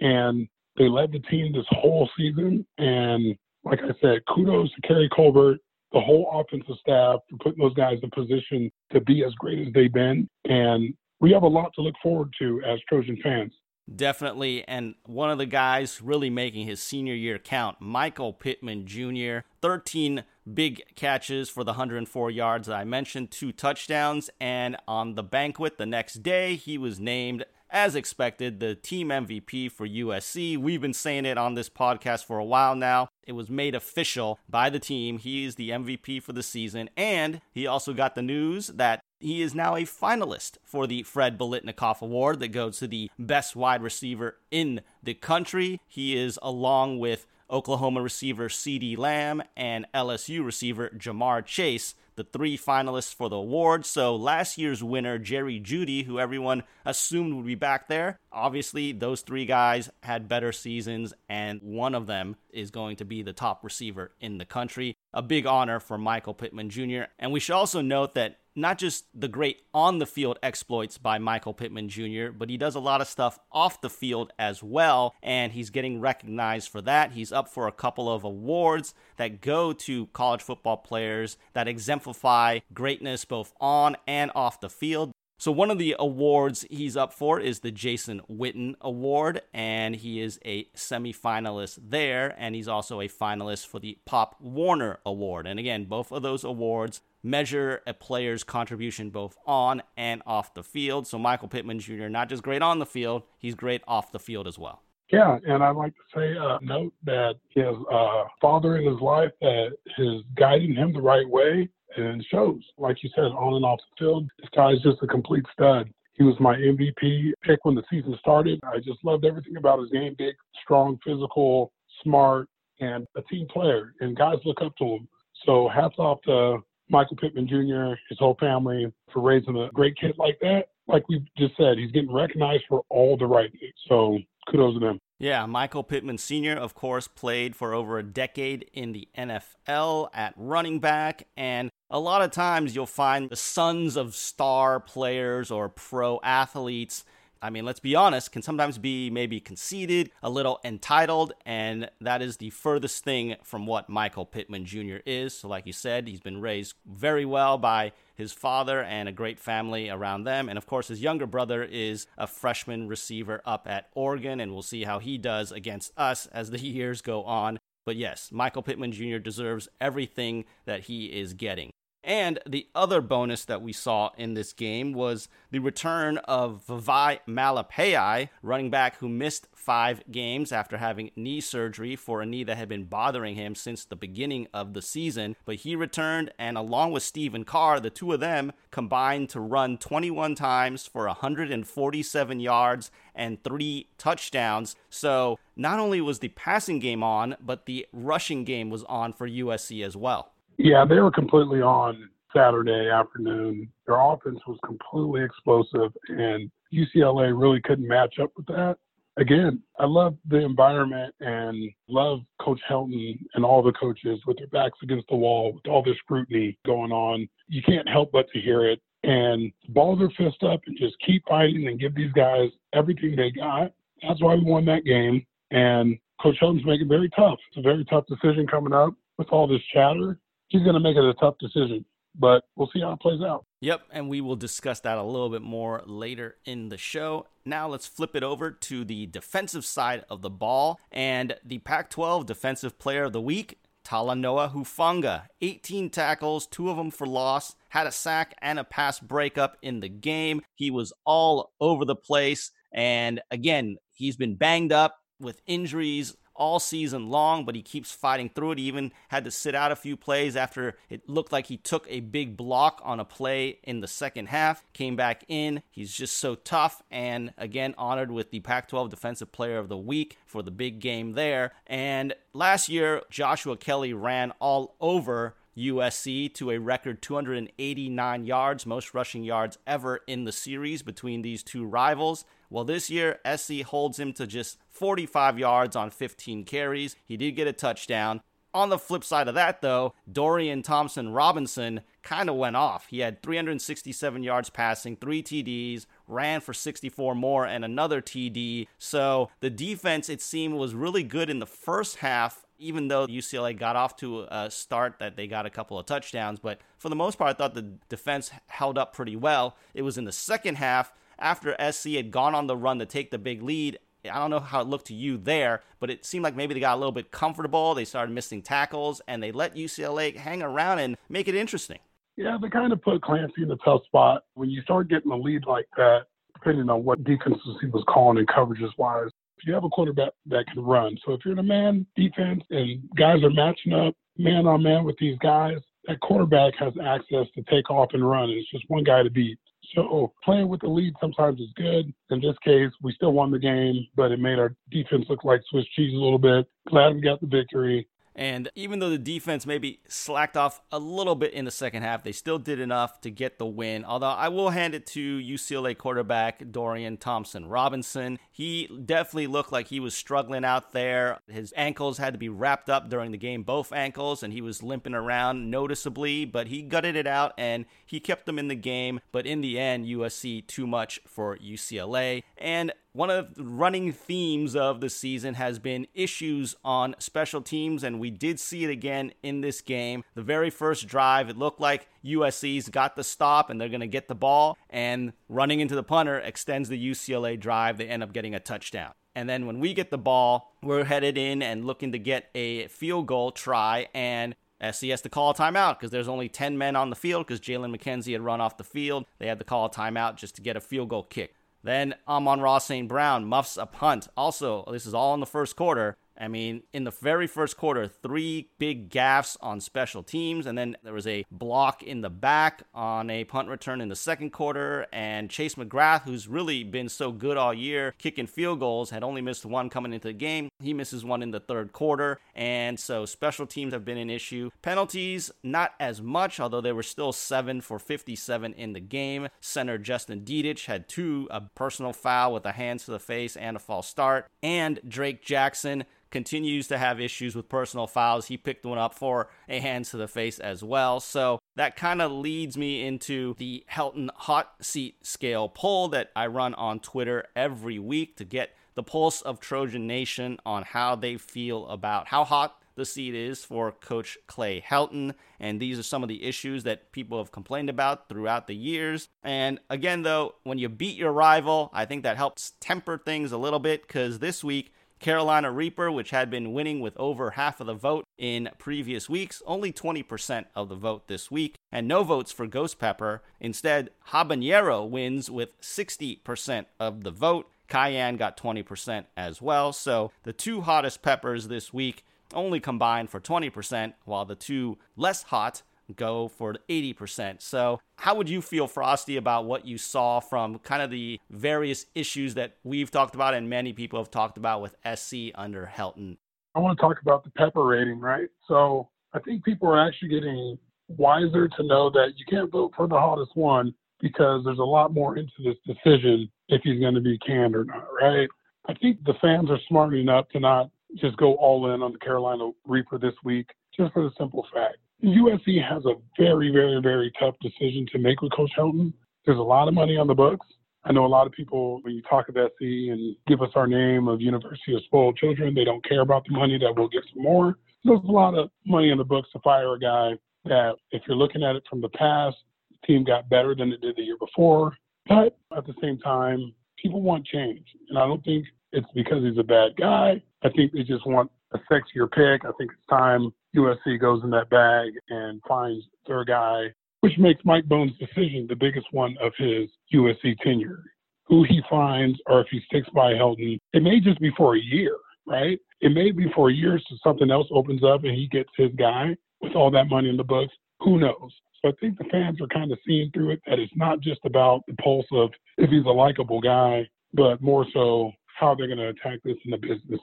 And 0.00 0.48
they 0.76 0.88
led 0.88 1.12
the 1.12 1.20
team 1.20 1.52
this 1.52 1.66
whole 1.70 2.08
season. 2.16 2.66
And 2.78 3.36
like 3.64 3.80
I 3.82 3.92
said, 4.00 4.20
kudos 4.28 4.70
to 4.74 4.86
Keary 4.86 5.08
Colbert, 5.08 5.58
the 5.92 6.00
whole 6.00 6.28
offensive 6.32 6.76
staff 6.80 7.20
for 7.30 7.38
putting 7.42 7.62
those 7.62 7.74
guys 7.74 7.98
in 8.02 8.10
position 8.10 8.70
to 8.92 9.00
be 9.00 9.24
as 9.24 9.32
great 9.34 9.66
as 9.66 9.72
they've 9.72 9.92
been. 9.92 10.28
And 10.44 10.94
we 11.20 11.32
have 11.32 11.42
a 11.42 11.48
lot 11.48 11.72
to 11.76 11.80
look 11.80 11.94
forward 12.02 12.34
to 12.38 12.60
as 12.66 12.78
Trojan 12.88 13.18
fans. 13.22 13.52
Definitely. 13.94 14.66
And 14.66 14.96
one 15.04 15.30
of 15.30 15.38
the 15.38 15.46
guys 15.46 16.02
really 16.02 16.28
making 16.28 16.66
his 16.66 16.82
senior 16.82 17.14
year 17.14 17.38
count, 17.38 17.80
Michael 17.80 18.32
Pittman 18.32 18.86
Jr., 18.86 19.46
13 19.62 20.24
big 20.52 20.82
catches 20.94 21.48
for 21.48 21.64
the 21.64 21.72
104 21.72 22.30
yards 22.30 22.68
that 22.68 22.76
I 22.76 22.84
mentioned, 22.84 23.30
two 23.30 23.52
touchdowns. 23.52 24.30
And 24.40 24.76
on 24.86 25.14
the 25.14 25.22
banquet 25.22 25.78
the 25.78 25.86
next 25.86 26.22
day, 26.22 26.56
he 26.56 26.78
was 26.78 27.00
named 27.00 27.44
as 27.70 27.94
expected, 27.94 28.60
the 28.60 28.74
team 28.74 29.08
MVP 29.08 29.70
for 29.70 29.86
USC. 29.86 30.56
We've 30.56 30.80
been 30.80 30.94
saying 30.94 31.26
it 31.26 31.38
on 31.38 31.54
this 31.54 31.68
podcast 31.68 32.24
for 32.24 32.38
a 32.38 32.44
while 32.44 32.76
now. 32.76 33.08
It 33.26 33.32
was 33.32 33.50
made 33.50 33.74
official 33.74 34.38
by 34.48 34.70
the 34.70 34.78
team. 34.78 35.18
He 35.18 35.44
is 35.44 35.56
the 35.56 35.70
MVP 35.70 36.22
for 36.22 36.32
the 36.32 36.42
season. 36.42 36.88
And 36.96 37.40
he 37.52 37.66
also 37.66 37.92
got 37.92 38.14
the 38.14 38.22
news 38.22 38.68
that 38.68 39.00
he 39.18 39.42
is 39.42 39.54
now 39.54 39.74
a 39.74 39.82
finalist 39.82 40.58
for 40.62 40.86
the 40.86 41.02
Fred 41.02 41.38
Biletnikoff 41.38 42.02
Award 42.02 42.38
that 42.40 42.48
goes 42.48 42.78
to 42.78 42.86
the 42.86 43.10
best 43.18 43.56
wide 43.56 43.82
receiver 43.82 44.36
in 44.50 44.82
the 45.02 45.14
country. 45.14 45.80
He 45.88 46.16
is 46.16 46.38
along 46.42 46.98
with 46.98 47.26
Oklahoma 47.50 48.02
receiver 48.02 48.48
CeeDee 48.48 48.98
Lamb 48.98 49.42
and 49.56 49.86
LSU 49.94 50.44
receiver 50.44 50.90
Ja'Marr 50.96 51.44
Chase 51.44 51.94
the 52.16 52.24
three 52.24 52.58
finalists 52.58 53.14
for 53.14 53.28
the 53.28 53.36
award. 53.36 53.86
So 53.86 54.16
last 54.16 54.58
year's 54.58 54.82
winner, 54.82 55.18
Jerry 55.18 55.60
Jeudy, 55.60 56.04
who 56.04 56.18
everyone 56.18 56.64
assumed 56.84 57.34
would 57.34 57.46
be 57.46 57.54
back 57.54 57.88
there, 57.88 58.18
obviously 58.32 58.92
those 58.92 59.20
three 59.20 59.46
guys 59.46 59.90
had 60.02 60.28
better 60.28 60.50
seasons, 60.50 61.14
and 61.28 61.60
one 61.62 61.94
of 61.94 62.06
them 62.06 62.36
is 62.50 62.70
going 62.70 62.96
to 62.96 63.04
be 63.04 63.22
the 63.22 63.32
top 63.32 63.62
receiver 63.62 64.12
in 64.20 64.38
the 64.38 64.44
country. 64.44 64.96
A 65.12 65.22
big 65.22 65.46
honor 65.46 65.78
for 65.78 65.96
Michael 65.98 66.34
Pittman 66.34 66.70
Jr. 66.70 67.04
And 67.18 67.32
we 67.32 67.40
should 67.40 67.54
also 67.54 67.80
note 67.80 68.14
that 68.14 68.38
not 68.56 68.78
just 68.78 69.04
the 69.14 69.28
great 69.28 69.62
on 69.74 69.98
the 69.98 70.06
field 70.06 70.38
exploits 70.42 70.98
by 70.98 71.18
Michael 71.18 71.54
Pittman 71.54 71.88
Jr., 71.88 72.30
but 72.36 72.50
he 72.50 72.56
does 72.56 72.74
a 72.74 72.80
lot 72.80 73.00
of 73.00 73.08
stuff 73.08 73.38
off 73.52 73.80
the 73.80 73.90
field 73.90 74.32
as 74.38 74.62
well, 74.62 75.14
and 75.22 75.52
he's 75.52 75.70
getting 75.70 76.00
recognized 76.00 76.70
for 76.70 76.80
that. 76.82 77.12
He's 77.12 77.32
up 77.32 77.48
for 77.48 77.66
a 77.66 77.72
couple 77.72 78.12
of 78.12 78.24
awards 78.24 78.94
that 79.16 79.40
go 79.40 79.72
to 79.72 80.06
college 80.08 80.42
football 80.42 80.76
players 80.76 81.36
that 81.52 81.68
exemplify 81.68 82.60
greatness 82.72 83.24
both 83.24 83.52
on 83.60 83.96
and 84.06 84.30
off 84.34 84.60
the 84.60 84.70
field. 84.70 85.12
So, 85.38 85.52
one 85.52 85.70
of 85.70 85.76
the 85.76 85.94
awards 85.98 86.64
he's 86.70 86.96
up 86.96 87.12
for 87.12 87.38
is 87.38 87.60
the 87.60 87.70
Jason 87.70 88.22
Witten 88.30 88.74
Award, 88.80 89.42
and 89.52 89.94
he 89.94 90.18
is 90.22 90.40
a 90.46 90.64
semifinalist 90.74 91.78
there, 91.90 92.34
and 92.38 92.54
he's 92.54 92.68
also 92.68 93.02
a 93.02 93.08
finalist 93.08 93.66
for 93.66 93.78
the 93.78 93.98
Pop 94.06 94.36
Warner 94.40 94.98
Award. 95.04 95.46
And 95.46 95.60
again, 95.60 95.84
both 95.84 96.10
of 96.10 96.22
those 96.22 96.42
awards 96.42 97.02
measure 97.26 97.82
a 97.86 97.92
player's 97.92 98.44
contribution 98.44 99.10
both 99.10 99.36
on 99.46 99.82
and 99.96 100.22
off 100.26 100.54
the 100.54 100.62
field. 100.62 101.06
So, 101.06 101.18
Michael 101.18 101.48
Pittman 101.48 101.80
Jr., 101.80 102.08
not 102.08 102.28
just 102.28 102.42
great 102.42 102.62
on 102.62 102.78
the 102.78 102.86
field, 102.86 103.24
he's 103.38 103.54
great 103.54 103.82
off 103.86 104.12
the 104.12 104.18
field 104.18 104.46
as 104.46 104.58
well. 104.58 104.82
Yeah, 105.12 105.38
and 105.46 105.62
I'd 105.62 105.76
like 105.76 105.94
to 105.94 106.18
say, 106.18 106.36
uh, 106.36 106.58
note 106.62 106.92
that 107.04 107.34
his 107.50 107.74
uh, 107.92 108.24
father 108.40 108.76
in 108.76 108.90
his 108.90 109.00
life 109.00 109.30
that 109.40 109.76
is 109.98 110.22
guiding 110.36 110.74
him 110.74 110.92
the 110.92 111.00
right 111.00 111.28
way 111.28 111.68
and 111.96 112.24
shows. 112.30 112.60
Like 112.76 113.02
you 113.02 113.10
said, 113.14 113.26
on 113.26 113.54
and 113.54 113.64
off 113.64 113.78
the 113.90 114.04
field, 114.04 114.28
this 114.40 114.50
guy's 114.54 114.80
just 114.82 115.02
a 115.02 115.06
complete 115.06 115.44
stud. 115.52 115.88
He 116.14 116.24
was 116.24 116.34
my 116.40 116.56
MVP 116.56 117.32
pick 117.42 117.64
when 117.64 117.74
the 117.74 117.84
season 117.90 118.16
started. 118.18 118.58
I 118.64 118.78
just 118.78 119.04
loved 119.04 119.24
everything 119.24 119.56
about 119.58 119.80
his 119.80 119.90
game 119.90 120.14
big, 120.18 120.34
strong, 120.62 120.98
physical, 121.04 121.72
smart, 122.02 122.48
and 122.80 123.06
a 123.16 123.22
team 123.22 123.46
player. 123.48 123.94
And 124.00 124.16
guys 124.16 124.38
look 124.44 124.60
up 124.62 124.74
to 124.78 124.84
him. 124.84 125.08
So 125.44 125.68
hats 125.68 125.94
off 125.98 126.20
to 126.22 126.58
Michael 126.88 127.16
Pittman 127.16 127.48
Jr., 127.48 127.94
his 128.08 128.18
whole 128.18 128.36
family 128.38 128.92
for 129.12 129.20
raising 129.20 129.56
a 129.56 129.68
great 129.72 129.96
kid 129.96 130.14
like 130.18 130.38
that. 130.40 130.68
Like 130.86 131.08
we 131.08 131.24
just 131.36 131.56
said, 131.56 131.78
he's 131.78 131.90
getting 131.90 132.12
recognized 132.12 132.64
for 132.68 132.82
all 132.90 133.16
the 133.16 133.26
right 133.26 133.50
things. 133.50 133.74
So 133.88 134.18
kudos 134.48 134.74
to 134.74 134.80
them. 134.80 135.00
Yeah, 135.18 135.46
Michael 135.46 135.82
Pittman 135.82 136.18
Sr., 136.18 136.54
of 136.54 136.74
course, 136.74 137.08
played 137.08 137.56
for 137.56 137.72
over 137.72 137.98
a 137.98 138.02
decade 138.02 138.68
in 138.72 138.92
the 138.92 139.08
NFL 139.16 140.10
at 140.12 140.34
running 140.36 140.78
back. 140.78 141.26
And 141.36 141.70
a 141.90 141.98
lot 141.98 142.22
of 142.22 142.30
times 142.30 142.74
you'll 142.74 142.86
find 142.86 143.30
the 143.30 143.36
sons 143.36 143.96
of 143.96 144.14
star 144.14 144.78
players 144.78 145.50
or 145.50 145.68
pro 145.70 146.20
athletes 146.22 147.04
I 147.42 147.50
mean, 147.50 147.64
let's 147.64 147.80
be 147.80 147.94
honest, 147.94 148.32
can 148.32 148.42
sometimes 148.42 148.78
be 148.78 149.10
maybe 149.10 149.40
conceited, 149.40 150.10
a 150.22 150.30
little 150.30 150.60
entitled, 150.64 151.32
and 151.44 151.90
that 152.00 152.22
is 152.22 152.36
the 152.36 152.50
furthest 152.50 153.04
thing 153.04 153.36
from 153.42 153.66
what 153.66 153.88
Michael 153.88 154.26
Pittman 154.26 154.64
Jr. 154.64 154.98
is. 155.04 155.36
So, 155.36 155.48
like 155.48 155.66
you 155.66 155.72
said, 155.72 156.08
he's 156.08 156.20
been 156.20 156.40
raised 156.40 156.74
very 156.86 157.24
well 157.24 157.58
by 157.58 157.92
his 158.14 158.32
father 158.32 158.82
and 158.82 159.08
a 159.08 159.12
great 159.12 159.38
family 159.38 159.90
around 159.90 160.24
them. 160.24 160.48
And 160.48 160.56
of 160.56 160.66
course, 160.66 160.88
his 160.88 161.02
younger 161.02 161.26
brother 161.26 161.62
is 161.62 162.06
a 162.16 162.26
freshman 162.26 162.88
receiver 162.88 163.42
up 163.44 163.66
at 163.68 163.88
Oregon, 163.94 164.40
and 164.40 164.52
we'll 164.52 164.62
see 164.62 164.84
how 164.84 164.98
he 164.98 165.18
does 165.18 165.52
against 165.52 165.92
us 165.96 166.26
as 166.26 166.50
the 166.50 166.58
years 166.60 167.02
go 167.02 167.24
on. 167.24 167.58
But 167.84 167.96
yes, 167.96 168.30
Michael 168.32 168.62
Pittman 168.62 168.92
Jr. 168.92 169.18
deserves 169.18 169.68
everything 169.80 170.44
that 170.64 170.80
he 170.82 171.06
is 171.06 171.34
getting. 171.34 171.70
And 172.06 172.38
the 172.48 172.68
other 172.72 173.00
bonus 173.00 173.44
that 173.46 173.62
we 173.62 173.72
saw 173.72 174.10
in 174.16 174.34
this 174.34 174.52
game 174.52 174.92
was 174.92 175.28
the 175.50 175.58
return 175.58 176.18
of 176.18 176.64
Vavae 176.64 177.18
Malepeai, 177.26 178.28
running 178.44 178.70
back 178.70 178.98
who 178.98 179.08
missed 179.08 179.48
five 179.52 180.04
games 180.12 180.52
after 180.52 180.76
having 180.76 181.10
knee 181.16 181.40
surgery 181.40 181.96
for 181.96 182.22
a 182.22 182.26
knee 182.26 182.44
that 182.44 182.58
had 182.58 182.68
been 182.68 182.84
bothering 182.84 183.34
him 183.34 183.56
since 183.56 183.84
the 183.84 183.96
beginning 183.96 184.46
of 184.54 184.72
the 184.72 184.82
season. 184.82 185.34
But 185.44 185.56
he 185.56 185.74
returned, 185.74 186.32
and 186.38 186.56
along 186.56 186.92
with 186.92 187.02
Stephen 187.02 187.42
Carr, 187.44 187.80
the 187.80 187.90
two 187.90 188.12
of 188.12 188.20
them 188.20 188.52
combined 188.70 189.28
to 189.30 189.40
run 189.40 189.76
21 189.76 190.36
times 190.36 190.86
for 190.86 191.06
147 191.06 192.38
yards 192.38 192.92
and 193.16 193.42
three 193.42 193.88
touchdowns. 193.98 194.76
So 194.88 195.40
not 195.56 195.80
only 195.80 196.00
was 196.00 196.20
the 196.20 196.28
passing 196.28 196.78
game 196.78 197.02
on, 197.02 197.34
but 197.40 197.66
the 197.66 197.84
rushing 197.92 198.44
game 198.44 198.70
was 198.70 198.84
on 198.84 199.12
for 199.12 199.28
USC 199.28 199.84
as 199.84 199.96
well. 199.96 200.30
Yeah, 200.58 200.84
they 200.84 201.00
were 201.00 201.10
completely 201.10 201.60
on 201.60 202.08
Saturday 202.34 202.90
afternoon. 202.90 203.70
Their 203.86 204.00
offense 204.00 204.40
was 204.46 204.58
completely 204.64 205.22
explosive, 205.22 205.92
and 206.08 206.50
UCLA 206.72 207.38
really 207.38 207.60
couldn't 207.60 207.86
match 207.86 208.18
up 208.20 208.30
with 208.36 208.46
that. 208.46 208.76
Again, 209.18 209.62
I 209.78 209.86
love 209.86 210.16
the 210.28 210.44
environment 210.44 211.14
and 211.20 211.70
love 211.88 212.20
Coach 212.40 212.60
Helton 212.68 213.18
and 213.34 213.44
all 213.44 213.62
the 213.62 213.72
coaches 213.72 214.20
with 214.26 214.36
their 214.36 214.46
backs 214.48 214.78
against 214.82 215.08
the 215.08 215.16
wall, 215.16 215.54
with 215.54 215.66
all 215.66 215.82
this 215.82 215.96
scrutiny 215.98 216.58
going 216.66 216.92
on. 216.92 217.26
You 217.48 217.62
can't 217.62 217.88
help 217.88 218.12
but 218.12 218.26
to 218.32 218.40
hear 218.40 218.66
it. 218.66 218.80
And 219.04 219.52
balls 219.70 220.00
are 220.02 220.10
fist 220.10 220.42
up 220.42 220.60
and 220.66 220.76
just 220.76 220.96
keep 221.04 221.24
fighting 221.26 221.68
and 221.68 221.80
give 221.80 221.94
these 221.94 222.12
guys 222.12 222.50
everything 222.74 223.16
they 223.16 223.30
got. 223.30 223.72
That's 224.06 224.20
why 224.22 224.34
we 224.34 224.44
won 224.44 224.66
that 224.66 224.84
game. 224.84 225.24
And 225.50 225.96
Coach 226.20 226.36
Helton's 226.40 226.66
making 226.66 226.86
it 226.86 226.90
very 226.90 227.08
tough. 227.10 227.38
It's 227.48 227.58
a 227.58 227.62
very 227.62 227.86
tough 227.86 228.04
decision 228.06 228.46
coming 228.46 228.74
up 228.74 228.92
with 229.16 229.28
all 229.30 229.46
this 229.46 229.62
chatter 229.72 230.18
he's 230.48 230.62
going 230.62 230.74
to 230.74 230.80
make 230.80 230.96
it 230.96 231.04
a 231.04 231.14
tough 231.14 231.34
decision, 231.38 231.84
but 232.18 232.44
we'll 232.56 232.70
see 232.72 232.80
how 232.80 232.92
it 232.92 233.00
plays 233.00 233.20
out. 233.20 233.44
Yep, 233.60 233.82
and 233.92 234.08
we 234.08 234.20
will 234.20 234.36
discuss 234.36 234.80
that 234.80 234.98
a 234.98 235.02
little 235.02 235.30
bit 235.30 235.42
more 235.42 235.82
later 235.86 236.36
in 236.44 236.68
the 236.68 236.78
show. 236.78 237.26
Now 237.44 237.68
let's 237.68 237.86
flip 237.86 238.14
it 238.14 238.22
over 238.22 238.50
to 238.50 238.84
the 238.84 239.06
defensive 239.06 239.64
side 239.64 240.04
of 240.08 240.22
the 240.22 240.30
ball 240.30 240.80
and 240.90 241.36
the 241.44 241.58
Pac 241.58 241.90
12 241.90 242.26
Defensive 242.26 242.78
Player 242.78 243.04
of 243.04 243.12
the 243.12 243.20
Week. 243.20 243.58
Talanoa 243.86 244.52
Hufanga, 244.52 245.26
18 245.40 245.90
tackles, 245.90 246.48
two 246.48 246.70
of 246.70 246.76
them 246.76 246.90
for 246.90 247.06
loss, 247.06 247.54
had 247.68 247.86
a 247.86 247.92
sack 247.92 248.34
and 248.42 248.58
a 248.58 248.64
pass 248.64 248.98
breakup 248.98 249.56
in 249.62 249.78
the 249.78 249.88
game. 249.88 250.42
He 250.56 250.72
was 250.72 250.92
all 251.04 251.52
over 251.60 251.84
the 251.84 251.94
place. 251.94 252.50
And 252.72 253.20
again, 253.30 253.76
he's 253.92 254.16
been 254.16 254.34
banged 254.34 254.72
up 254.72 254.96
with 255.20 255.40
injuries 255.46 256.16
all 256.36 256.58
season 256.58 257.08
long, 257.10 257.44
but 257.44 257.54
he 257.54 257.62
keeps 257.62 257.92
fighting 257.92 258.28
through 258.28 258.52
it. 258.52 258.58
He 258.58 258.64
even 258.64 258.92
had 259.08 259.24
to 259.24 259.30
sit 259.30 259.54
out 259.54 259.72
a 259.72 259.76
few 259.76 259.96
plays 259.96 260.36
after 260.36 260.76
it 260.88 261.08
looked 261.08 261.32
like 261.32 261.46
he 261.46 261.56
took 261.56 261.86
a 261.88 262.00
big 262.00 262.36
block 262.36 262.80
on 262.84 263.00
a 263.00 263.04
play 263.04 263.58
in 263.62 263.80
the 263.80 263.88
second 263.88 264.26
half, 264.26 264.62
came 264.72 264.96
back 264.96 265.24
in. 265.28 265.62
He's 265.70 265.92
just 265.92 266.16
so 266.16 266.34
tough 266.34 266.82
and 266.90 267.32
again 267.36 267.74
honored 267.78 268.10
with 268.10 268.30
the 268.30 268.40
Pac 268.40 268.68
12 268.68 268.90
Defensive 268.90 269.32
Player 269.32 269.58
of 269.58 269.68
the 269.68 269.78
Week 269.78 270.18
for 270.26 270.42
the 270.42 270.50
big 270.50 270.80
game 270.80 271.12
there. 271.12 271.52
And 271.66 272.14
last 272.32 272.68
year, 272.68 273.02
Joshua 273.10 273.56
Kelley 273.56 273.92
ran 273.92 274.32
all 274.38 274.76
over 274.80 275.34
USC 275.56 276.32
to 276.34 276.50
a 276.50 276.58
record 276.58 277.00
289 277.02 278.26
yards, 278.26 278.66
most 278.66 278.94
rushing 278.94 279.24
yards 279.24 279.58
ever 279.66 280.00
in 280.06 280.24
the 280.24 280.32
series 280.32 280.82
between 280.82 281.22
these 281.22 281.42
two 281.42 281.64
rivals. 281.64 282.24
Well, 282.50 282.64
this 282.64 282.90
year, 282.90 283.20
SC 283.36 283.62
holds 283.62 283.98
him 283.98 284.12
to 284.14 284.26
just 284.26 284.58
45 284.70 285.38
yards 285.38 285.74
on 285.74 285.90
15 285.90 286.44
carries. 286.44 286.96
He 287.04 287.16
did 287.16 287.32
get 287.32 287.48
a 287.48 287.52
touchdown. 287.52 288.20
On 288.56 288.70
the 288.70 288.78
flip 288.78 289.04
side 289.04 289.28
of 289.28 289.34
that, 289.34 289.60
though, 289.60 289.92
Dorian 290.10 290.62
Thompson 290.62 291.12
Robinson 291.12 291.82
kind 292.02 292.30
of 292.30 292.36
went 292.36 292.56
off. 292.56 292.86
He 292.88 293.00
had 293.00 293.20
367 293.20 294.22
yards 294.22 294.48
passing, 294.48 294.96
three 294.96 295.22
TDs, 295.22 295.84
ran 296.08 296.40
for 296.40 296.54
64 296.54 297.14
more, 297.14 297.44
and 297.44 297.66
another 297.66 298.00
TD. 298.00 298.66
So 298.78 299.28
the 299.40 299.50
defense, 299.50 300.08
it 300.08 300.22
seemed, 300.22 300.54
was 300.54 300.74
really 300.74 301.02
good 301.02 301.28
in 301.28 301.38
the 301.38 301.44
first 301.44 301.96
half, 301.96 302.45
even 302.58 302.88
though 302.88 303.06
UCLA 303.06 303.56
got 303.58 303.76
off 303.76 303.96
to 303.96 304.26
a 304.30 304.50
start 304.50 304.98
that 304.98 305.16
they 305.16 305.26
got 305.26 305.46
a 305.46 305.50
couple 305.50 305.78
of 305.78 305.86
touchdowns. 305.86 306.40
But 306.40 306.60
for 306.78 306.88
the 306.88 306.96
most 306.96 307.18
part, 307.18 307.30
I 307.30 307.34
thought 307.34 307.54
the 307.54 307.74
defense 307.88 308.30
held 308.46 308.78
up 308.78 308.92
pretty 308.92 309.16
well. 309.16 309.56
It 309.74 309.82
was 309.82 309.98
in 309.98 310.04
the 310.04 310.12
second 310.12 310.56
half 310.56 310.92
after 311.18 311.56
SC 311.72 311.90
had 311.90 312.10
gone 312.10 312.34
on 312.34 312.46
the 312.46 312.56
run 312.56 312.78
to 312.78 312.86
take 312.86 313.10
the 313.10 313.18
big 313.18 313.42
lead 313.42 313.78
I 314.10 314.18
don't 314.18 314.30
know 314.30 314.40
how 314.40 314.60
it 314.60 314.66
looked 314.66 314.86
to 314.86 314.94
you 314.94 315.16
there, 315.16 315.62
but 315.80 315.90
it 315.90 316.04
seemed 316.04 316.24
like 316.24 316.36
maybe 316.36 316.54
they 316.54 316.60
got 316.60 316.74
a 316.74 316.78
little 316.78 316.92
bit 316.92 317.10
comfortable. 317.10 317.74
They 317.74 317.84
started 317.84 318.12
missing 318.12 318.42
tackles, 318.42 319.00
and 319.06 319.22
they 319.22 319.32
let 319.32 319.54
UCLA 319.56 320.16
hang 320.16 320.42
around 320.42 320.78
and 320.78 320.96
make 321.08 321.28
it 321.28 321.34
interesting. 321.34 321.78
Yeah, 322.16 322.38
they 322.40 322.48
kind 322.48 322.72
of 322.72 322.80
put 322.80 323.02
Clancy 323.02 323.42
in 323.42 323.50
a 323.50 323.56
tough 323.56 323.84
spot. 323.84 324.24
When 324.34 324.48
you 324.48 324.62
start 324.62 324.88
getting 324.88 325.12
a 325.12 325.16
lead 325.16 325.44
like 325.46 325.68
that, 325.76 326.06
depending 326.34 326.70
on 326.70 326.84
what 326.84 327.04
defenses 327.04 327.56
he 327.60 327.66
was 327.66 327.84
calling 327.88 328.18
and 328.18 328.28
coverages 328.28 328.70
wise, 328.78 329.10
you 329.44 329.54
have 329.54 329.64
a 329.64 329.68
quarterback 329.68 330.12
that 330.26 330.46
can 330.46 330.62
run. 330.62 330.98
So 331.04 331.12
if 331.12 331.20
you're 331.24 331.32
in 331.32 331.38
a 331.38 331.42
man 331.42 331.86
defense 331.96 332.42
and 332.50 332.82
guys 332.96 333.22
are 333.22 333.30
matching 333.30 333.72
up 333.72 333.94
man 334.18 334.46
on 334.46 334.62
man 334.62 334.84
with 334.84 334.96
these 334.98 335.18
guys, 335.18 335.58
that 335.86 336.00
quarterback 336.00 336.54
has 336.58 336.72
access 336.84 337.26
to 337.34 337.42
take 337.50 337.70
off 337.70 337.90
and 337.92 338.08
run. 338.08 338.30
And 338.30 338.38
it's 338.38 338.50
just 338.50 338.64
one 338.68 338.84
guy 338.84 339.02
to 339.02 339.10
beat. 339.10 339.38
So 339.74 340.12
playing 340.24 340.48
with 340.48 340.60
the 340.60 340.68
lead 340.68 340.94
sometimes 341.00 341.40
is 341.40 341.50
good. 341.56 341.92
In 342.10 342.20
this 342.20 342.36
case, 342.44 342.70
we 342.82 342.92
still 342.92 343.12
won 343.12 343.30
the 343.30 343.38
game, 343.38 343.86
but 343.96 344.12
it 344.12 344.20
made 344.20 344.38
our 344.38 344.54
defense 344.70 345.06
look 345.08 345.24
like 345.24 345.42
Swiss 345.50 345.66
cheese 345.74 345.92
a 345.92 345.96
little 345.96 346.18
bit. 346.18 346.46
Glad 346.68 346.94
we 346.94 347.00
got 347.00 347.20
the 347.20 347.26
victory. 347.26 347.88
And 348.16 348.48
even 348.54 348.78
though 348.78 348.88
the 348.88 348.98
defense 348.98 349.46
maybe 349.46 349.80
slacked 349.88 350.36
off 350.36 350.60
a 350.72 350.78
little 350.78 351.14
bit 351.14 351.34
in 351.34 351.44
the 351.44 351.50
second 351.50 351.82
half, 351.82 352.02
they 352.02 352.12
still 352.12 352.38
did 352.38 352.58
enough 352.58 353.00
to 353.02 353.10
get 353.10 353.38
the 353.38 353.46
win. 353.46 353.84
Although 353.84 354.06
I 354.06 354.28
will 354.28 354.50
hand 354.50 354.74
it 354.74 354.86
to 354.88 355.18
UCLA 355.18 355.76
quarterback 355.76 356.50
Dorian 356.50 356.96
Thompson 356.96 357.46
Robinson. 357.46 358.18
He 358.32 358.68
definitely 358.84 359.26
looked 359.26 359.52
like 359.52 359.68
he 359.68 359.80
was 359.80 359.94
struggling 359.94 360.44
out 360.44 360.72
there. 360.72 361.20
His 361.28 361.52
ankles 361.56 361.98
had 361.98 362.14
to 362.14 362.18
be 362.18 362.30
wrapped 362.30 362.70
up 362.70 362.88
during 362.88 363.12
the 363.12 363.18
game, 363.18 363.42
both 363.42 363.72
ankles, 363.72 364.22
and 364.22 364.32
he 364.32 364.40
was 364.40 364.62
limping 364.62 364.94
around 364.94 365.50
noticeably, 365.50 366.24
but 366.24 366.48
he 366.48 366.62
gutted 366.62 366.96
it 366.96 367.06
out 367.06 367.34
and 367.36 367.66
he 367.84 368.00
kept 368.00 368.24
them 368.24 368.38
in 368.38 368.48
the 368.48 368.54
game. 368.54 369.00
But 369.12 369.26
in 369.26 369.42
the 369.42 369.58
end, 369.58 369.84
USC 369.84 370.46
too 370.46 370.66
much 370.66 371.00
for 371.06 371.36
UCLA. 371.36 372.22
And 372.38 372.72
one 372.96 373.10
of 373.10 373.34
the 373.34 373.44
running 373.44 373.92
themes 373.92 374.56
of 374.56 374.80
the 374.80 374.88
season 374.88 375.34
has 375.34 375.58
been 375.58 375.86
issues 375.92 376.56
on 376.64 376.94
special 376.98 377.42
teams, 377.42 377.84
and 377.84 378.00
we 378.00 378.10
did 378.10 378.40
see 378.40 378.64
it 378.64 378.70
again 378.70 379.12
in 379.22 379.42
this 379.42 379.60
game. 379.60 380.02
The 380.14 380.22
very 380.22 380.48
first 380.48 380.86
drive, 380.86 381.28
it 381.28 381.36
looked 381.36 381.60
like 381.60 381.88
USC's 382.02 382.70
got 382.70 382.96
the 382.96 383.04
stop 383.04 383.50
and 383.50 383.60
they're 383.60 383.68
going 383.68 383.80
to 383.80 383.86
get 383.86 384.08
the 384.08 384.14
ball, 384.14 384.56
and 384.70 385.12
running 385.28 385.60
into 385.60 385.74
the 385.74 385.82
punter 385.82 386.18
extends 386.18 386.70
the 386.70 386.90
UCLA 386.90 387.38
drive. 387.38 387.76
They 387.76 387.86
end 387.86 388.02
up 388.02 388.14
getting 388.14 388.34
a 388.34 388.40
touchdown. 388.40 388.92
And 389.14 389.28
then 389.28 389.44
when 389.44 389.60
we 389.60 389.74
get 389.74 389.90
the 389.90 389.98
ball, 389.98 390.54
we're 390.62 390.84
headed 390.84 391.18
in 391.18 391.42
and 391.42 391.66
looking 391.66 391.92
to 391.92 391.98
get 391.98 392.30
a 392.34 392.66
field 392.68 393.06
goal 393.06 393.30
try, 393.30 393.88
and 393.92 394.34
SC 394.58 394.84
has 394.86 395.02
to 395.02 395.10
call 395.10 395.30
a 395.30 395.34
timeout 395.34 395.78
because 395.78 395.90
there's 395.90 396.08
only 396.08 396.30
10 396.30 396.56
men 396.56 396.76
on 396.76 396.88
the 396.88 396.96
field 396.96 397.26
because 397.26 397.40
Jalen 397.40 397.76
McKenzie 397.76 398.12
had 398.12 398.22
run 398.22 398.40
off 398.40 398.56
the 398.56 398.64
field. 398.64 399.04
They 399.18 399.26
had 399.26 399.38
to 399.38 399.44
call 399.44 399.66
a 399.66 399.70
timeout 399.70 400.16
just 400.16 400.36
to 400.36 400.42
get 400.42 400.56
a 400.56 400.62
field 400.62 400.88
goal 400.88 401.02
kick. 401.02 401.34
Then 401.66 401.96
Amon-Ra 402.06 402.58
St. 402.58 402.86
Brown 402.86 403.24
muffs 403.24 403.56
a 403.56 403.66
punt. 403.66 404.06
Also, 404.16 404.64
this 404.70 404.86
is 404.86 404.94
all 404.94 405.14
in 405.14 405.20
the 405.20 405.26
first 405.26 405.56
quarter. 405.56 405.96
I 406.18 406.28
mean, 406.28 406.62
in 406.72 406.84
the 406.84 406.90
very 406.90 407.26
first 407.26 407.56
quarter, 407.56 407.86
three 407.88 408.50
big 408.58 408.90
gaffes 408.90 409.36
on 409.40 409.60
special 409.60 410.02
teams, 410.02 410.46
and 410.46 410.56
then 410.56 410.76
there 410.82 410.92
was 410.92 411.06
a 411.06 411.24
block 411.30 411.82
in 411.82 412.00
the 412.00 412.10
back 412.10 412.62
on 412.74 413.10
a 413.10 413.24
punt 413.24 413.48
return 413.48 413.80
in 413.80 413.88
the 413.88 413.96
second 413.96 414.30
quarter. 414.30 414.86
And 414.92 415.30
Chase 415.30 415.54
McGrath, 415.56 416.02
who's 416.02 416.28
really 416.28 416.64
been 416.64 416.88
so 416.88 417.12
good 417.12 417.36
all 417.36 417.54
year, 417.54 417.94
kicking 417.98 418.26
field 418.26 418.60
goals, 418.60 418.90
had 418.90 419.04
only 419.04 419.20
missed 419.20 419.44
one 419.44 419.70
coming 419.70 419.92
into 419.92 420.08
the 420.08 420.12
game. 420.12 420.48
He 420.60 420.72
misses 420.72 421.04
one 421.04 421.22
in 421.22 421.30
the 421.30 421.40
third 421.40 421.72
quarter, 421.72 422.18
and 422.34 422.78
so 422.78 423.04
special 423.04 423.46
teams 423.46 423.72
have 423.72 423.84
been 423.84 423.98
an 423.98 424.10
issue. 424.10 424.50
Penalties, 424.62 425.30
not 425.42 425.74
as 425.78 426.00
much, 426.00 426.40
although 426.40 426.60
they 426.60 426.72
were 426.72 426.82
still 426.82 427.12
seven 427.12 427.60
for 427.60 427.78
57 427.78 428.54
in 428.54 428.72
the 428.72 428.80
game. 428.80 429.28
Center 429.40 429.78
Justin 429.78 430.22
Dedich 430.22 430.66
had 430.66 430.88
two 430.88 431.28
a 431.30 431.42
personal 431.54 431.92
foul 431.92 432.32
with 432.32 432.46
a 432.46 432.52
hands 432.52 432.84
to 432.84 432.90
the 432.90 432.98
face 432.98 433.36
and 433.36 433.56
a 433.56 433.60
false 433.60 433.86
start, 433.86 434.26
and 434.42 434.80
Drake 434.86 435.24
Jackson 435.24 435.84
continues 436.16 436.66
to 436.66 436.78
have 436.78 436.98
issues 436.98 437.36
with 437.36 437.46
personal 437.46 437.86
fouls. 437.86 438.28
He 438.28 438.38
picked 438.38 438.64
one 438.64 438.78
up 438.78 438.94
for 438.94 439.28
a 439.50 439.60
hands 439.60 439.90
to 439.90 439.98
the 439.98 440.08
face 440.08 440.38
as 440.38 440.64
well. 440.64 440.98
So 440.98 441.40
that 441.56 441.76
kind 441.76 442.00
of 442.00 442.10
leads 442.10 442.56
me 442.56 442.86
into 442.86 443.34
the 443.36 443.66
Helton 443.70 444.08
hot 444.14 444.54
seat 444.62 445.04
scale 445.04 445.50
poll 445.50 445.88
that 445.88 446.12
I 446.16 446.28
run 446.28 446.54
on 446.54 446.80
Twitter 446.80 447.26
every 447.36 447.78
week 447.78 448.16
to 448.16 448.24
get 448.24 448.54
the 448.76 448.82
pulse 448.82 449.20
of 449.20 449.40
Trojan 449.40 449.86
Nation 449.86 450.38
on 450.46 450.62
how 450.62 450.96
they 450.96 451.18
feel 451.18 451.68
about 451.68 452.08
how 452.08 452.24
hot 452.24 452.62
the 452.76 452.86
seat 452.86 453.14
is 453.14 453.44
for 453.44 453.72
Coach 453.72 454.16
Clay 454.26 454.62
Helton. 454.66 455.12
And 455.38 455.60
these 455.60 455.78
are 455.78 455.82
some 455.82 456.02
of 456.02 456.08
the 456.08 456.24
issues 456.24 456.62
that 456.62 456.92
people 456.92 457.18
have 457.18 457.30
complained 457.30 457.68
about 457.68 458.08
throughout 458.08 458.46
the 458.46 458.56
years. 458.56 459.10
And 459.22 459.60
again, 459.68 460.00
though, 460.00 460.36
when 460.44 460.56
you 460.56 460.70
beat 460.70 460.96
your 460.96 461.12
rival, 461.12 461.68
I 461.74 461.84
think 461.84 462.04
that 462.04 462.16
helps 462.16 462.54
temper 462.58 462.96
things 462.96 463.32
a 463.32 463.38
little 463.38 463.58
bit 463.58 463.86
because 463.86 464.18
this 464.18 464.42
week 464.42 464.72
Carolina 464.98 465.50
Reaper, 465.50 465.90
which 465.90 466.10
had 466.10 466.30
been 466.30 466.52
winning 466.52 466.80
with 466.80 466.96
over 466.96 467.30
half 467.30 467.60
of 467.60 467.66
the 467.66 467.74
vote 467.74 468.04
in 468.18 468.48
previous 468.58 469.08
weeks, 469.08 469.42
only 469.46 469.72
20% 469.72 470.46
of 470.54 470.68
the 470.68 470.74
vote 470.74 471.06
this 471.06 471.30
week, 471.30 471.56
and 471.70 471.86
no 471.86 472.02
votes 472.02 472.32
for 472.32 472.46
Ghost 472.46 472.78
Pepper. 472.78 473.22
Instead, 473.40 473.90
Habanero 474.10 474.88
wins 474.88 475.30
with 475.30 475.60
60% 475.60 476.66
of 476.80 477.02
the 477.04 477.10
vote. 477.10 477.50
Cayenne 477.68 478.16
got 478.16 478.36
20% 478.36 479.04
as 479.16 479.42
well. 479.42 479.72
So 479.72 480.12
the 480.22 480.32
two 480.32 480.62
hottest 480.62 481.02
peppers 481.02 481.48
this 481.48 481.72
week 481.72 482.04
only 482.34 482.60
combined 482.60 483.10
for 483.10 483.20
20%, 483.20 483.94
while 484.04 484.24
the 484.24 484.34
two 484.34 484.78
less 484.96 485.24
hot 485.24 485.62
go 485.94 486.28
for 486.28 486.56
80%. 486.68 487.42
So, 487.42 487.80
how 487.96 488.14
would 488.14 488.28
you 488.28 488.42
feel, 488.42 488.66
Frosty, 488.66 489.16
about 489.16 489.44
what 489.44 489.66
you 489.66 489.78
saw 489.78 490.20
from 490.20 490.58
kind 490.58 490.82
of 490.82 490.90
the 490.90 491.20
various 491.30 491.86
issues 491.94 492.34
that 492.34 492.56
we've 492.64 492.90
talked 492.90 493.14
about 493.14 493.34
and 493.34 493.48
many 493.48 493.72
people 493.72 493.98
have 493.98 494.10
talked 494.10 494.36
about 494.36 494.60
with 494.62 494.76
SC 494.94 495.32
under 495.34 495.70
Helton? 495.72 496.16
I 496.54 496.60
want 496.60 496.78
to 496.78 496.80
talk 496.80 497.00
about 497.02 497.24
the 497.24 497.30
pepper 497.30 497.64
rating, 497.64 498.00
right? 498.00 498.28
So, 498.48 498.88
I 499.12 499.18
think 499.20 499.44
people 499.44 499.68
are 499.68 499.86
actually 499.86 500.08
getting 500.08 500.58
wiser 500.88 501.48
to 501.48 501.62
know 501.62 501.90
that 501.90 502.12
you 502.16 502.24
can't 502.28 502.50
vote 502.50 502.72
for 502.76 502.86
the 502.86 502.98
hottest 502.98 503.32
one 503.34 503.74
because 504.00 504.44
there's 504.44 504.58
a 504.58 504.62
lot 504.62 504.92
more 504.92 505.16
into 505.16 505.32
this 505.42 505.56
decision 505.66 506.30
if 506.48 506.60
he's 506.62 506.80
going 506.80 506.94
to 506.94 507.00
be 507.00 507.18
canned 507.18 507.56
or 507.56 507.64
not, 507.64 507.86
right? 508.00 508.28
I 508.68 508.74
think 508.74 509.02
the 509.04 509.14
fans 509.20 509.50
are 509.50 509.58
smart 509.68 509.94
enough 509.94 510.28
to 510.30 510.40
not 510.40 510.70
just 510.96 511.16
go 511.16 511.34
all 511.34 511.72
in 511.74 511.82
on 511.82 511.92
the 511.92 511.98
Carolina 511.98 512.50
Reaper 512.64 512.98
this 512.98 513.14
week, 513.24 513.48
just 513.76 513.92
for 513.92 514.02
the 514.02 514.10
simple 514.18 514.46
fact 514.52 514.76
USC 515.04 515.62
has 515.62 515.84
a 515.84 515.94
very, 516.18 516.50
very, 516.50 516.80
very 516.80 517.12
tough 517.18 517.34
decision 517.40 517.86
to 517.92 517.98
make 517.98 518.22
with 518.22 518.32
Coach 518.32 518.50
Helton. 518.56 518.92
There's 519.24 519.38
a 519.38 519.42
lot 519.42 519.68
of 519.68 519.74
money 519.74 519.96
on 519.96 520.06
the 520.06 520.14
books. 520.14 520.46
I 520.84 520.92
know 520.92 521.04
a 521.04 521.08
lot 521.08 521.26
of 521.26 521.32
people, 521.32 521.80
when 521.82 521.94
you 521.94 522.02
talk 522.02 522.28
of 522.28 522.36
SC 522.36 522.60
and 522.60 523.16
give 523.26 523.42
us 523.42 523.50
our 523.56 523.66
name 523.66 524.06
of 524.08 524.20
University 524.20 524.74
of 524.74 524.82
Spoiled 524.84 525.16
Children, 525.16 525.54
they 525.54 525.64
don't 525.64 525.84
care 525.84 526.00
about 526.00 526.24
the 526.26 526.36
money 526.36 526.58
that 526.58 526.74
we'll 526.76 526.88
get 526.88 527.02
some 527.12 527.24
more. 527.24 527.58
There's 527.84 528.00
a 528.08 528.12
lot 528.12 528.34
of 528.34 528.50
money 528.64 528.90
in 528.90 528.98
the 528.98 529.04
books 529.04 529.28
to 529.32 529.40
fire 529.40 529.74
a 529.74 529.78
guy 529.78 530.12
that, 530.44 530.76
if 530.92 531.02
you're 531.06 531.16
looking 531.16 531.42
at 531.42 531.56
it 531.56 531.64
from 531.68 531.80
the 531.80 531.88
past, 531.90 532.36
the 532.70 532.86
team 532.86 533.04
got 533.04 533.28
better 533.28 533.54
than 533.54 533.72
it 533.72 533.80
did 533.80 533.96
the 533.96 534.02
year 534.02 534.16
before. 534.18 534.76
But 535.08 535.36
at 535.56 535.66
the 535.66 535.74
same 535.82 535.98
time, 535.98 536.54
people 536.80 537.02
want 537.02 537.26
change. 537.26 537.66
And 537.88 537.98
I 537.98 538.06
don't 538.06 538.24
think 538.24 538.46
it's 538.72 538.86
because 538.94 539.24
he's 539.24 539.38
a 539.38 539.44
bad 539.44 539.76
guy. 539.76 540.22
I 540.42 540.48
think 540.50 540.72
they 540.72 540.82
just 540.82 541.06
want 541.06 541.30
a 541.52 541.58
sexier 541.70 542.10
pick. 542.10 542.44
I 542.44 542.52
think 542.58 542.72
it's 542.72 542.86
time 542.88 543.32
USC 543.56 544.00
goes 544.00 544.22
in 544.22 544.30
that 544.30 544.50
bag 544.50 544.92
and 545.08 545.40
finds 545.48 545.84
their 546.06 546.24
guy, 546.24 546.72
which 547.00 547.18
makes 547.18 547.44
Mike 547.44 547.64
Bohn's 547.64 547.96
decision 547.98 548.46
the 548.48 548.56
biggest 548.56 548.86
one 548.92 549.16
of 549.20 549.32
his 549.36 549.68
USC 549.94 550.36
tenure. 550.42 550.82
Who 551.26 551.42
he 551.42 551.60
finds, 551.68 552.18
or 552.26 552.40
if 552.40 552.46
he 552.50 552.60
sticks 552.66 552.88
by 552.94 553.14
Helton, 553.14 553.58
it 553.72 553.82
may 553.82 553.98
just 553.98 554.20
be 554.20 554.30
for 554.36 554.56
a 554.56 554.60
year, 554.60 554.96
right? 555.26 555.58
It 555.80 555.92
may 555.92 556.12
be 556.12 556.26
for 556.34 556.50
a 556.50 556.52
year 556.52 556.78
so 556.78 556.96
something 557.02 557.30
else 557.30 557.48
opens 557.50 557.82
up 557.82 558.04
and 558.04 558.14
he 558.14 558.28
gets 558.28 558.50
his 558.56 558.70
guy 558.78 559.16
with 559.40 559.54
all 559.54 559.70
that 559.72 559.88
money 559.88 560.08
in 560.08 560.16
the 560.16 560.24
books. 560.24 560.54
Who 560.80 560.98
knows? 560.98 561.32
So 561.62 561.70
I 561.70 561.72
think 561.80 561.98
the 561.98 562.04
fans 562.12 562.40
are 562.40 562.46
kind 562.46 562.70
of 562.70 562.78
seeing 562.86 563.10
through 563.12 563.30
it 563.30 563.40
that 563.46 563.58
it's 563.58 563.72
not 563.74 564.00
just 564.00 564.20
about 564.24 564.60
the 564.68 564.74
pulse 564.74 565.06
of 565.12 565.30
if 565.58 565.70
he's 565.70 565.84
a 565.84 565.88
likable 565.88 566.40
guy, 566.40 566.88
but 567.12 567.40
more 567.40 567.66
so 567.72 568.12
how 568.38 568.54
they're 568.54 568.66
going 568.66 568.78
to 568.78 568.88
attack 568.88 569.18
this 569.24 569.36
in 569.44 569.50
the 569.50 569.56
business. 569.56 570.00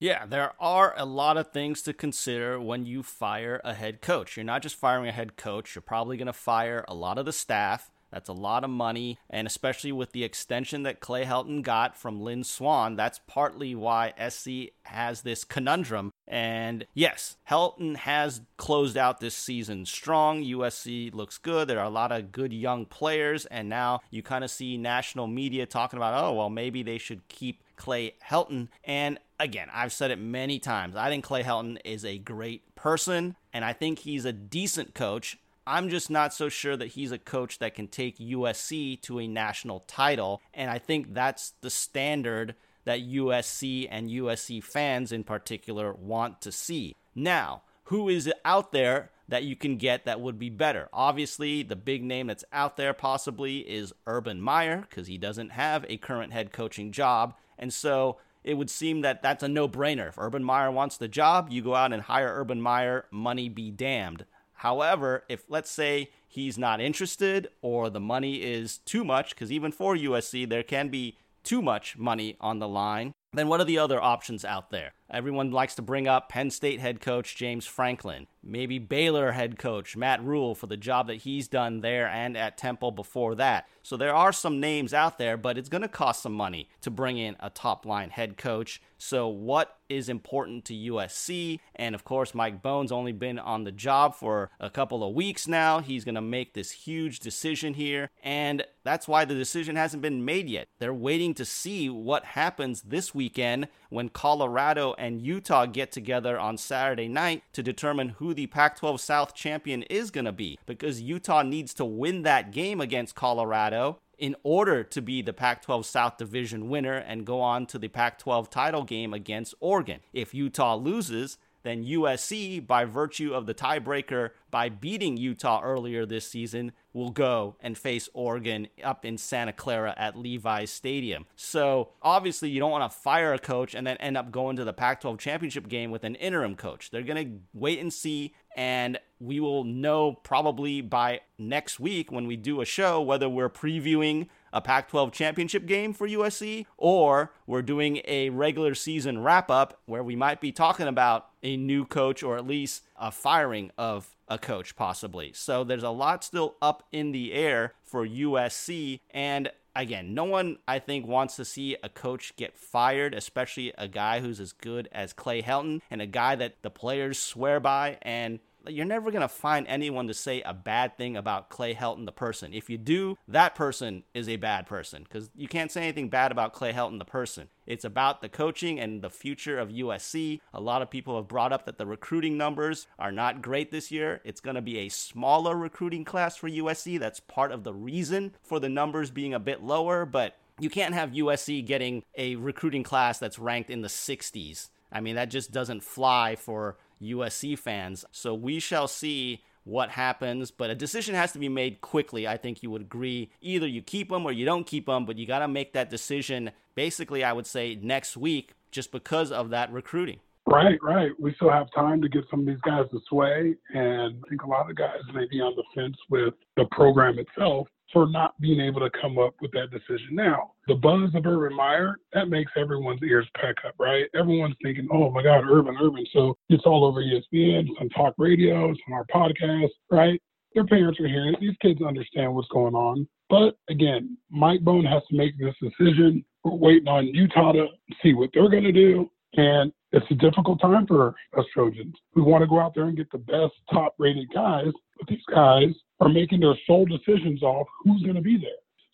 Yeah, 0.00 0.26
there 0.26 0.52
are 0.60 0.92
a 0.96 1.06
lot 1.06 1.36
of 1.36 1.52
things 1.52 1.82
to 1.82 1.92
consider 1.92 2.60
when 2.60 2.84
you 2.84 3.02
fire 3.02 3.60
a 3.64 3.74
head 3.74 4.02
coach. 4.02 4.36
You're 4.36 4.44
not 4.44 4.62
just 4.62 4.74
firing 4.74 5.08
a 5.08 5.12
head 5.12 5.36
coach, 5.36 5.74
you're 5.74 5.82
probably 5.82 6.16
going 6.16 6.26
to 6.26 6.32
fire 6.32 6.84
a 6.88 6.94
lot 6.94 7.16
of 7.18 7.26
the 7.26 7.32
staff. 7.32 7.90
That's 8.10 8.28
a 8.28 8.34
lot 8.34 8.64
of 8.64 8.70
money, 8.70 9.18
and 9.28 9.46
especially 9.46 9.92
with 9.92 10.12
the 10.12 10.24
extension 10.24 10.84
that 10.84 11.00
Clay 11.00 11.24
Helton 11.24 11.62
got 11.62 11.96
from 11.96 12.20
Lynn 12.20 12.44
Swann, 12.44 12.96
that's 12.96 13.20
partly 13.26 13.74
why 13.74 14.12
SC 14.28 14.72
has 14.84 15.22
this 15.22 15.44
conundrum. 15.44 16.12
And 16.28 16.86
yes, 16.94 17.36
Helton 17.50 17.96
has 17.96 18.40
closed 18.56 18.96
out 18.96 19.20
this 19.20 19.34
season 19.34 19.86
strong. 19.86 20.42
USC 20.42 21.14
looks 21.14 21.38
good. 21.38 21.68
There 21.68 21.80
are 21.80 21.86
a 21.86 21.90
lot 21.90 22.12
of 22.12 22.32
good 22.32 22.52
young 22.52 22.86
players, 22.86 23.46
and 23.46 23.68
now 23.68 24.00
you 24.10 24.22
kind 24.22 24.44
of 24.44 24.50
see 24.50 24.76
national 24.76 25.26
media 25.26 25.66
talking 25.66 25.96
about, 25.98 26.22
oh, 26.22 26.32
well, 26.32 26.50
maybe 26.50 26.82
they 26.82 26.98
should 26.98 27.26
keep 27.28 27.62
Clay 27.76 28.14
Helton. 28.24 28.68
And 28.84 29.18
again, 29.38 29.68
I've 29.72 29.92
said 29.92 30.10
it 30.10 30.18
many 30.18 30.58
times. 30.58 30.96
I 30.96 31.08
think 31.08 31.24
Clay 31.24 31.42
Helton 31.42 31.78
is 31.84 32.04
a 32.04 32.18
great 32.18 32.74
person, 32.74 33.36
and 33.52 33.64
I 33.64 33.72
think 33.72 34.00
he's 34.00 34.24
a 34.24 34.32
decent 34.32 34.94
coach. 34.94 35.38
I'm 35.66 35.88
just 35.88 36.10
not 36.10 36.32
so 36.32 36.48
sure 36.48 36.76
that 36.76 36.88
he's 36.88 37.12
a 37.12 37.18
coach 37.18 37.58
that 37.58 37.74
can 37.74 37.88
take 37.88 38.18
USC 38.18 39.00
to 39.02 39.18
a 39.18 39.26
national 39.26 39.80
title. 39.80 40.40
And 40.54 40.70
I 40.70 40.78
think 40.78 41.12
that's 41.12 41.54
the 41.60 41.70
standard 41.70 42.54
that 42.84 43.00
USC 43.00 43.88
and 43.90 44.08
USC 44.08 44.62
fans 44.62 45.10
in 45.10 45.24
particular 45.24 45.92
want 45.92 46.40
to 46.42 46.52
see. 46.52 46.94
Now, 47.14 47.62
who 47.84 48.08
is 48.08 48.32
out 48.44 48.72
there 48.72 49.10
that 49.28 49.42
you 49.42 49.56
can 49.56 49.76
get 49.76 50.04
that 50.04 50.20
would 50.20 50.38
be 50.38 50.50
better? 50.50 50.88
Obviously, 50.92 51.62
the 51.62 51.76
big 51.76 52.04
name 52.04 52.28
that's 52.28 52.44
out 52.52 52.76
there 52.76 52.92
possibly 52.92 53.58
is 53.58 53.92
Urban 54.06 54.40
Meyer 54.40 54.86
because 54.88 55.08
he 55.08 55.18
doesn't 55.18 55.50
have 55.50 55.84
a 55.88 55.96
current 55.96 56.32
head 56.32 56.52
coaching 56.52 56.92
job. 56.92 57.34
And 57.58 57.72
so 57.72 58.18
it 58.44 58.54
would 58.54 58.70
seem 58.70 59.00
that 59.00 59.22
that's 59.22 59.42
a 59.42 59.48
no 59.48 59.68
brainer. 59.68 60.08
If 60.08 60.18
Urban 60.18 60.44
Meyer 60.44 60.70
wants 60.70 60.96
the 60.96 61.08
job, 61.08 61.48
you 61.50 61.62
go 61.62 61.74
out 61.74 61.92
and 61.92 62.02
hire 62.02 62.32
Urban 62.32 62.60
Meyer, 62.60 63.06
money 63.10 63.48
be 63.48 63.72
damned. 63.72 64.24
However, 64.56 65.24
if 65.28 65.44
let's 65.48 65.70
say 65.70 66.10
he's 66.26 66.58
not 66.58 66.80
interested 66.80 67.48
or 67.62 67.90
the 67.90 68.00
money 68.00 68.42
is 68.42 68.78
too 68.78 69.04
much, 69.04 69.30
because 69.30 69.52
even 69.52 69.70
for 69.72 69.94
USC, 69.94 70.48
there 70.48 70.62
can 70.62 70.88
be 70.88 71.16
too 71.44 71.62
much 71.62 71.96
money 71.96 72.36
on 72.40 72.58
the 72.58 72.68
line, 72.68 73.12
then 73.32 73.48
what 73.48 73.60
are 73.60 73.64
the 73.64 73.78
other 73.78 74.02
options 74.02 74.44
out 74.44 74.70
there? 74.70 74.92
Everyone 75.10 75.52
likes 75.52 75.76
to 75.76 75.82
bring 75.82 76.08
up 76.08 76.28
Penn 76.28 76.50
State 76.50 76.80
head 76.80 77.00
coach 77.00 77.36
James 77.36 77.64
Franklin, 77.64 78.26
maybe 78.42 78.78
Baylor 78.78 79.32
head 79.32 79.58
coach 79.58 79.96
Matt 79.96 80.22
Rhule 80.24 80.54
for 80.54 80.66
the 80.66 80.76
job 80.76 81.06
that 81.06 81.18
he's 81.18 81.46
done 81.46 81.80
there 81.80 82.08
and 82.08 82.36
at 82.36 82.58
Temple 82.58 82.90
before 82.90 83.36
that. 83.36 83.68
So 83.86 83.96
there 83.96 84.14
are 84.14 84.32
some 84.32 84.58
names 84.58 84.92
out 84.92 85.16
there, 85.16 85.36
but 85.36 85.56
it's 85.56 85.68
going 85.68 85.82
to 85.82 85.88
cost 85.88 86.22
some 86.22 86.32
money 86.32 86.68
to 86.80 86.90
bring 86.90 87.18
in 87.18 87.36
a 87.38 87.50
top 87.50 87.86
line 87.86 88.10
head 88.10 88.36
coach. 88.36 88.82
So, 88.98 89.28
what 89.28 89.78
is 89.88 90.08
important 90.08 90.64
to 90.64 90.74
USC? 90.74 91.60
And 91.76 91.94
of 91.94 92.02
course, 92.02 92.34
Mike 92.34 92.62
Bohn's 92.62 92.90
only 92.90 93.12
been 93.12 93.38
on 93.38 93.62
the 93.62 93.70
job 93.70 94.16
for 94.16 94.50
a 94.58 94.70
couple 94.70 95.04
of 95.04 95.14
weeks 95.14 95.46
now. 95.46 95.78
He's 95.78 96.04
going 96.04 96.16
to 96.16 96.20
make 96.20 96.54
this 96.54 96.72
huge 96.72 97.20
decision 97.20 97.74
here. 97.74 98.10
And 98.24 98.64
that's 98.82 99.06
why 99.06 99.24
the 99.24 99.34
decision 99.34 99.76
hasn't 99.76 100.02
been 100.02 100.24
made 100.24 100.48
yet. 100.48 100.66
They're 100.80 100.94
waiting 100.94 101.34
to 101.34 101.44
see 101.44 101.88
what 101.88 102.24
happens 102.24 102.82
this 102.82 103.14
weekend 103.14 103.68
when 103.90 104.08
Colorado 104.08 104.94
and 104.98 105.20
Utah 105.20 105.66
get 105.66 105.92
together 105.92 106.38
on 106.38 106.58
Saturday 106.58 107.08
night 107.08 107.42
to 107.52 107.62
determine 107.62 108.10
who 108.10 108.34
the 108.34 108.46
Pac 108.46 108.76
12 108.78 109.00
South 109.00 109.34
champion 109.34 109.82
is 109.84 110.10
going 110.10 110.24
to 110.24 110.32
be. 110.32 110.58
Because 110.66 111.00
Utah 111.00 111.42
needs 111.42 111.74
to 111.74 111.84
win 111.84 112.22
that 112.22 112.50
game 112.50 112.80
against 112.80 113.14
Colorado 113.14 113.98
in 114.18 114.34
order 114.42 114.82
to 114.82 115.02
be 115.02 115.22
the 115.22 115.32
Pac 115.32 115.62
12 115.62 115.84
South 115.84 116.16
Division 116.16 116.68
winner 116.68 116.96
and 116.96 117.26
go 117.26 117.40
on 117.40 117.66
to 117.66 117.78
the 117.78 117.88
Pac 117.88 118.18
12 118.18 118.48
title 118.50 118.84
game 118.84 119.12
against 119.12 119.54
Oregon. 119.60 120.00
If 120.12 120.34
Utah 120.34 120.74
loses, 120.74 121.38
then 121.66 121.84
USC, 121.84 122.64
by 122.66 122.84
virtue 122.84 123.34
of 123.34 123.46
the 123.46 123.54
tiebreaker 123.54 124.30
by 124.50 124.68
beating 124.68 125.16
Utah 125.16 125.60
earlier 125.62 126.06
this 126.06 126.26
season, 126.26 126.72
will 126.92 127.10
go 127.10 127.56
and 127.60 127.76
face 127.76 128.08
Oregon 128.14 128.68
up 128.82 129.04
in 129.04 129.18
Santa 129.18 129.52
Clara 129.52 129.94
at 129.98 130.16
Levi's 130.16 130.70
Stadium. 130.70 131.26
So 131.36 131.90
obviously, 132.00 132.48
you 132.48 132.60
don't 132.60 132.70
want 132.70 132.90
to 132.90 132.98
fire 132.98 133.34
a 133.34 133.38
coach 133.38 133.74
and 133.74 133.86
then 133.86 133.96
end 133.98 134.16
up 134.16 134.30
going 134.30 134.56
to 134.56 134.64
the 134.64 134.72
Pac 134.72 135.02
12 135.02 135.18
championship 135.18 135.68
game 135.68 135.90
with 135.90 136.04
an 136.04 136.14
interim 136.14 136.54
coach. 136.54 136.90
They're 136.90 137.02
going 137.02 137.26
to 137.26 137.38
wait 137.52 137.80
and 137.80 137.92
see. 137.92 138.34
And 138.56 138.98
we 139.20 139.40
will 139.40 139.64
know 139.64 140.12
probably 140.12 140.80
by 140.80 141.20
next 141.38 141.78
week 141.78 142.10
when 142.10 142.26
we 142.26 142.36
do 142.36 142.62
a 142.62 142.64
show 142.64 143.02
whether 143.02 143.28
we're 143.28 143.50
previewing 143.50 144.28
a 144.56 144.60
Pac 144.62 144.88
12 144.88 145.12
championship 145.12 145.66
game 145.66 145.92
for 145.92 146.08
USC, 146.08 146.64
or 146.78 147.30
we're 147.46 147.60
doing 147.60 148.00
a 148.06 148.30
regular 148.30 148.74
season 148.74 149.22
wrap 149.22 149.50
up 149.50 149.78
where 149.84 150.02
we 150.02 150.16
might 150.16 150.40
be 150.40 150.50
talking 150.50 150.88
about 150.88 151.28
a 151.42 151.58
new 151.58 151.84
coach 151.84 152.22
or 152.22 152.38
at 152.38 152.46
least 152.46 152.82
a 152.98 153.10
firing 153.10 153.70
of 153.76 154.16
a 154.28 154.38
coach, 154.38 154.74
possibly. 154.74 155.30
So 155.34 155.62
there's 155.62 155.82
a 155.82 155.90
lot 155.90 156.24
still 156.24 156.56
up 156.62 156.84
in 156.90 157.12
the 157.12 157.34
air 157.34 157.74
for 157.84 158.06
USC. 158.06 159.00
And 159.10 159.50
again, 159.74 160.14
no 160.14 160.24
one, 160.24 160.56
I 160.66 160.78
think, 160.78 161.06
wants 161.06 161.36
to 161.36 161.44
see 161.44 161.76
a 161.82 161.90
coach 161.90 162.34
get 162.36 162.56
fired, 162.56 163.12
especially 163.12 163.74
a 163.76 163.88
guy 163.88 164.20
who's 164.20 164.40
as 164.40 164.52
good 164.52 164.88
as 164.90 165.12
Clay 165.12 165.42
Helton 165.42 165.82
and 165.90 166.00
a 166.00 166.06
guy 166.06 166.34
that 166.34 166.62
the 166.62 166.70
players 166.70 167.18
swear 167.18 167.60
by. 167.60 167.98
And 168.00 168.40
you're 168.72 168.84
never 168.84 169.10
going 169.10 169.22
to 169.22 169.28
find 169.28 169.66
anyone 169.68 170.06
to 170.08 170.14
say 170.14 170.42
a 170.42 170.54
bad 170.54 170.96
thing 170.96 171.16
about 171.16 171.48
Clay 171.48 171.74
Helton, 171.74 172.06
the 172.06 172.12
person. 172.12 172.52
If 172.52 172.70
you 172.70 172.78
do, 172.78 173.18
that 173.28 173.54
person 173.54 174.04
is 174.14 174.28
a 174.28 174.36
bad 174.36 174.66
person 174.66 175.02
because 175.04 175.30
you 175.34 175.48
can't 175.48 175.70
say 175.70 175.82
anything 175.82 176.08
bad 176.08 176.32
about 176.32 176.52
Clay 176.52 176.72
Helton, 176.72 176.98
the 176.98 177.04
person. 177.04 177.48
It's 177.66 177.84
about 177.84 178.20
the 178.20 178.28
coaching 178.28 178.78
and 178.78 179.02
the 179.02 179.10
future 179.10 179.58
of 179.58 179.70
USC. 179.70 180.40
A 180.54 180.60
lot 180.60 180.82
of 180.82 180.90
people 180.90 181.16
have 181.16 181.28
brought 181.28 181.52
up 181.52 181.66
that 181.66 181.78
the 181.78 181.86
recruiting 181.86 182.36
numbers 182.36 182.86
are 182.98 183.12
not 183.12 183.42
great 183.42 183.70
this 183.70 183.90
year. 183.90 184.20
It's 184.24 184.40
going 184.40 184.56
to 184.56 184.62
be 184.62 184.78
a 184.78 184.88
smaller 184.88 185.56
recruiting 185.56 186.04
class 186.04 186.36
for 186.36 186.48
USC. 186.48 186.98
That's 186.98 187.20
part 187.20 187.52
of 187.52 187.64
the 187.64 187.74
reason 187.74 188.34
for 188.42 188.60
the 188.60 188.68
numbers 188.68 189.10
being 189.10 189.34
a 189.34 189.40
bit 189.40 189.62
lower, 189.62 190.06
but 190.06 190.36
you 190.58 190.70
can't 190.70 190.94
have 190.94 191.10
USC 191.10 191.64
getting 191.66 192.02
a 192.16 192.36
recruiting 192.36 192.82
class 192.82 193.18
that's 193.18 193.38
ranked 193.38 193.70
in 193.70 193.82
the 193.82 193.88
60s. 193.88 194.68
I 194.90 195.00
mean, 195.00 195.16
that 195.16 195.30
just 195.30 195.50
doesn't 195.50 195.82
fly 195.82 196.36
for 196.36 196.76
USC 197.02 197.58
fans. 197.58 198.04
So 198.12 198.34
we 198.34 198.60
shall 198.60 198.88
see 198.88 199.42
what 199.64 199.90
happens, 199.90 200.50
but 200.50 200.70
a 200.70 200.74
decision 200.74 201.14
has 201.14 201.32
to 201.32 201.38
be 201.38 201.48
made 201.48 201.80
quickly. 201.80 202.26
I 202.26 202.36
think 202.36 202.62
you 202.62 202.70
would 202.70 202.82
agree. 202.82 203.30
Either 203.40 203.66
you 203.66 203.82
keep 203.82 204.10
them 204.10 204.24
or 204.24 204.30
you 204.30 204.44
don't 204.44 204.66
keep 204.66 204.86
them, 204.86 205.04
but 205.04 205.18
you 205.18 205.26
got 205.26 205.40
to 205.40 205.48
make 205.48 205.72
that 205.72 205.90
decision 205.90 206.52
basically, 206.76 207.24
I 207.24 207.32
would 207.32 207.46
say, 207.46 207.74
next 207.74 208.16
week 208.16 208.52
just 208.70 208.92
because 208.92 209.32
of 209.32 209.50
that 209.50 209.72
recruiting. 209.72 210.20
Right, 210.46 210.78
right. 210.80 211.10
We 211.18 211.34
still 211.34 211.50
have 211.50 211.66
time 211.74 212.00
to 212.02 212.08
get 212.08 212.24
some 212.30 212.40
of 212.40 212.46
these 212.46 212.60
guys 212.60 212.84
to 212.92 213.00
sway. 213.08 213.56
And 213.74 214.22
I 214.24 214.28
think 214.28 214.42
a 214.42 214.46
lot 214.46 214.70
of 214.70 214.76
guys 214.76 215.00
may 215.12 215.26
be 215.28 215.40
on 215.40 215.56
the 215.56 215.64
fence 215.74 215.96
with 216.08 216.34
the 216.56 216.66
program 216.70 217.18
itself 217.18 217.66
for 217.92 218.08
not 218.08 218.38
being 218.40 218.60
able 218.60 218.80
to 218.80 218.90
come 219.00 219.18
up 219.18 219.34
with 219.40 219.50
that 219.52 219.70
decision 219.70 220.08
now. 220.12 220.52
The 220.68 220.74
buzz 220.74 221.14
of 221.14 221.26
Urban 221.26 221.56
Meyer, 221.56 221.96
that 222.12 222.28
makes 222.28 222.52
everyone's 222.56 223.02
ears 223.02 223.26
pack 223.36 223.56
up, 223.66 223.74
right? 223.78 224.06
Everyone's 224.14 224.56
thinking, 224.62 224.88
oh 224.92 225.10
my 225.10 225.22
God, 225.22 225.44
Urban, 225.48 225.76
Urban. 225.80 226.04
So 226.12 226.36
it's 226.48 226.64
all 226.66 226.84
over 226.84 227.02
ESPN, 227.02 227.68
on 227.80 227.88
talk 227.90 228.14
radio, 228.18 228.70
it's 228.70 228.80
on 228.88 228.94
our 228.94 229.06
podcast, 229.06 229.70
right? 229.90 230.20
Their 230.54 230.66
parents 230.66 230.98
are 231.00 231.08
hearing 231.08 231.34
it. 231.34 231.40
These 231.40 231.56
kids 231.60 231.80
understand 231.82 232.34
what's 232.34 232.48
going 232.48 232.74
on. 232.74 233.06
But 233.28 233.56
again, 233.68 234.16
Mike 234.30 234.60
Bohn 234.60 234.84
has 234.84 235.02
to 235.10 235.16
make 235.16 235.38
this 235.38 235.54
decision. 235.60 236.24
We're 236.44 236.54
waiting 236.54 236.88
on 236.88 237.06
Utah 237.06 237.52
to 237.52 237.66
see 238.02 238.14
what 238.14 238.30
they're 238.32 238.48
going 238.48 238.64
to 238.64 238.72
do. 238.72 239.10
And 239.34 239.72
it's 239.92 240.06
a 240.10 240.14
difficult 240.14 240.60
time 240.60 240.86
for 240.86 241.14
us 241.36 241.44
Trojans. 241.52 241.94
We 242.14 242.22
want 242.22 242.42
to 242.42 242.48
go 242.48 242.60
out 242.60 242.74
there 242.74 242.84
and 242.84 242.96
get 242.96 243.10
the 243.10 243.18
best 243.18 243.54
top 243.70 243.94
rated 243.98 244.28
guys, 244.32 244.72
but 244.98 245.08
these 245.08 245.24
guys 245.32 245.70
are 246.00 246.08
making 246.08 246.40
their 246.40 246.54
sole 246.66 246.86
decisions 246.86 247.42
off 247.42 247.66
who's 247.84 248.02
going 248.02 248.16
to 248.16 248.22
be 248.22 248.36
there. 248.36 248.50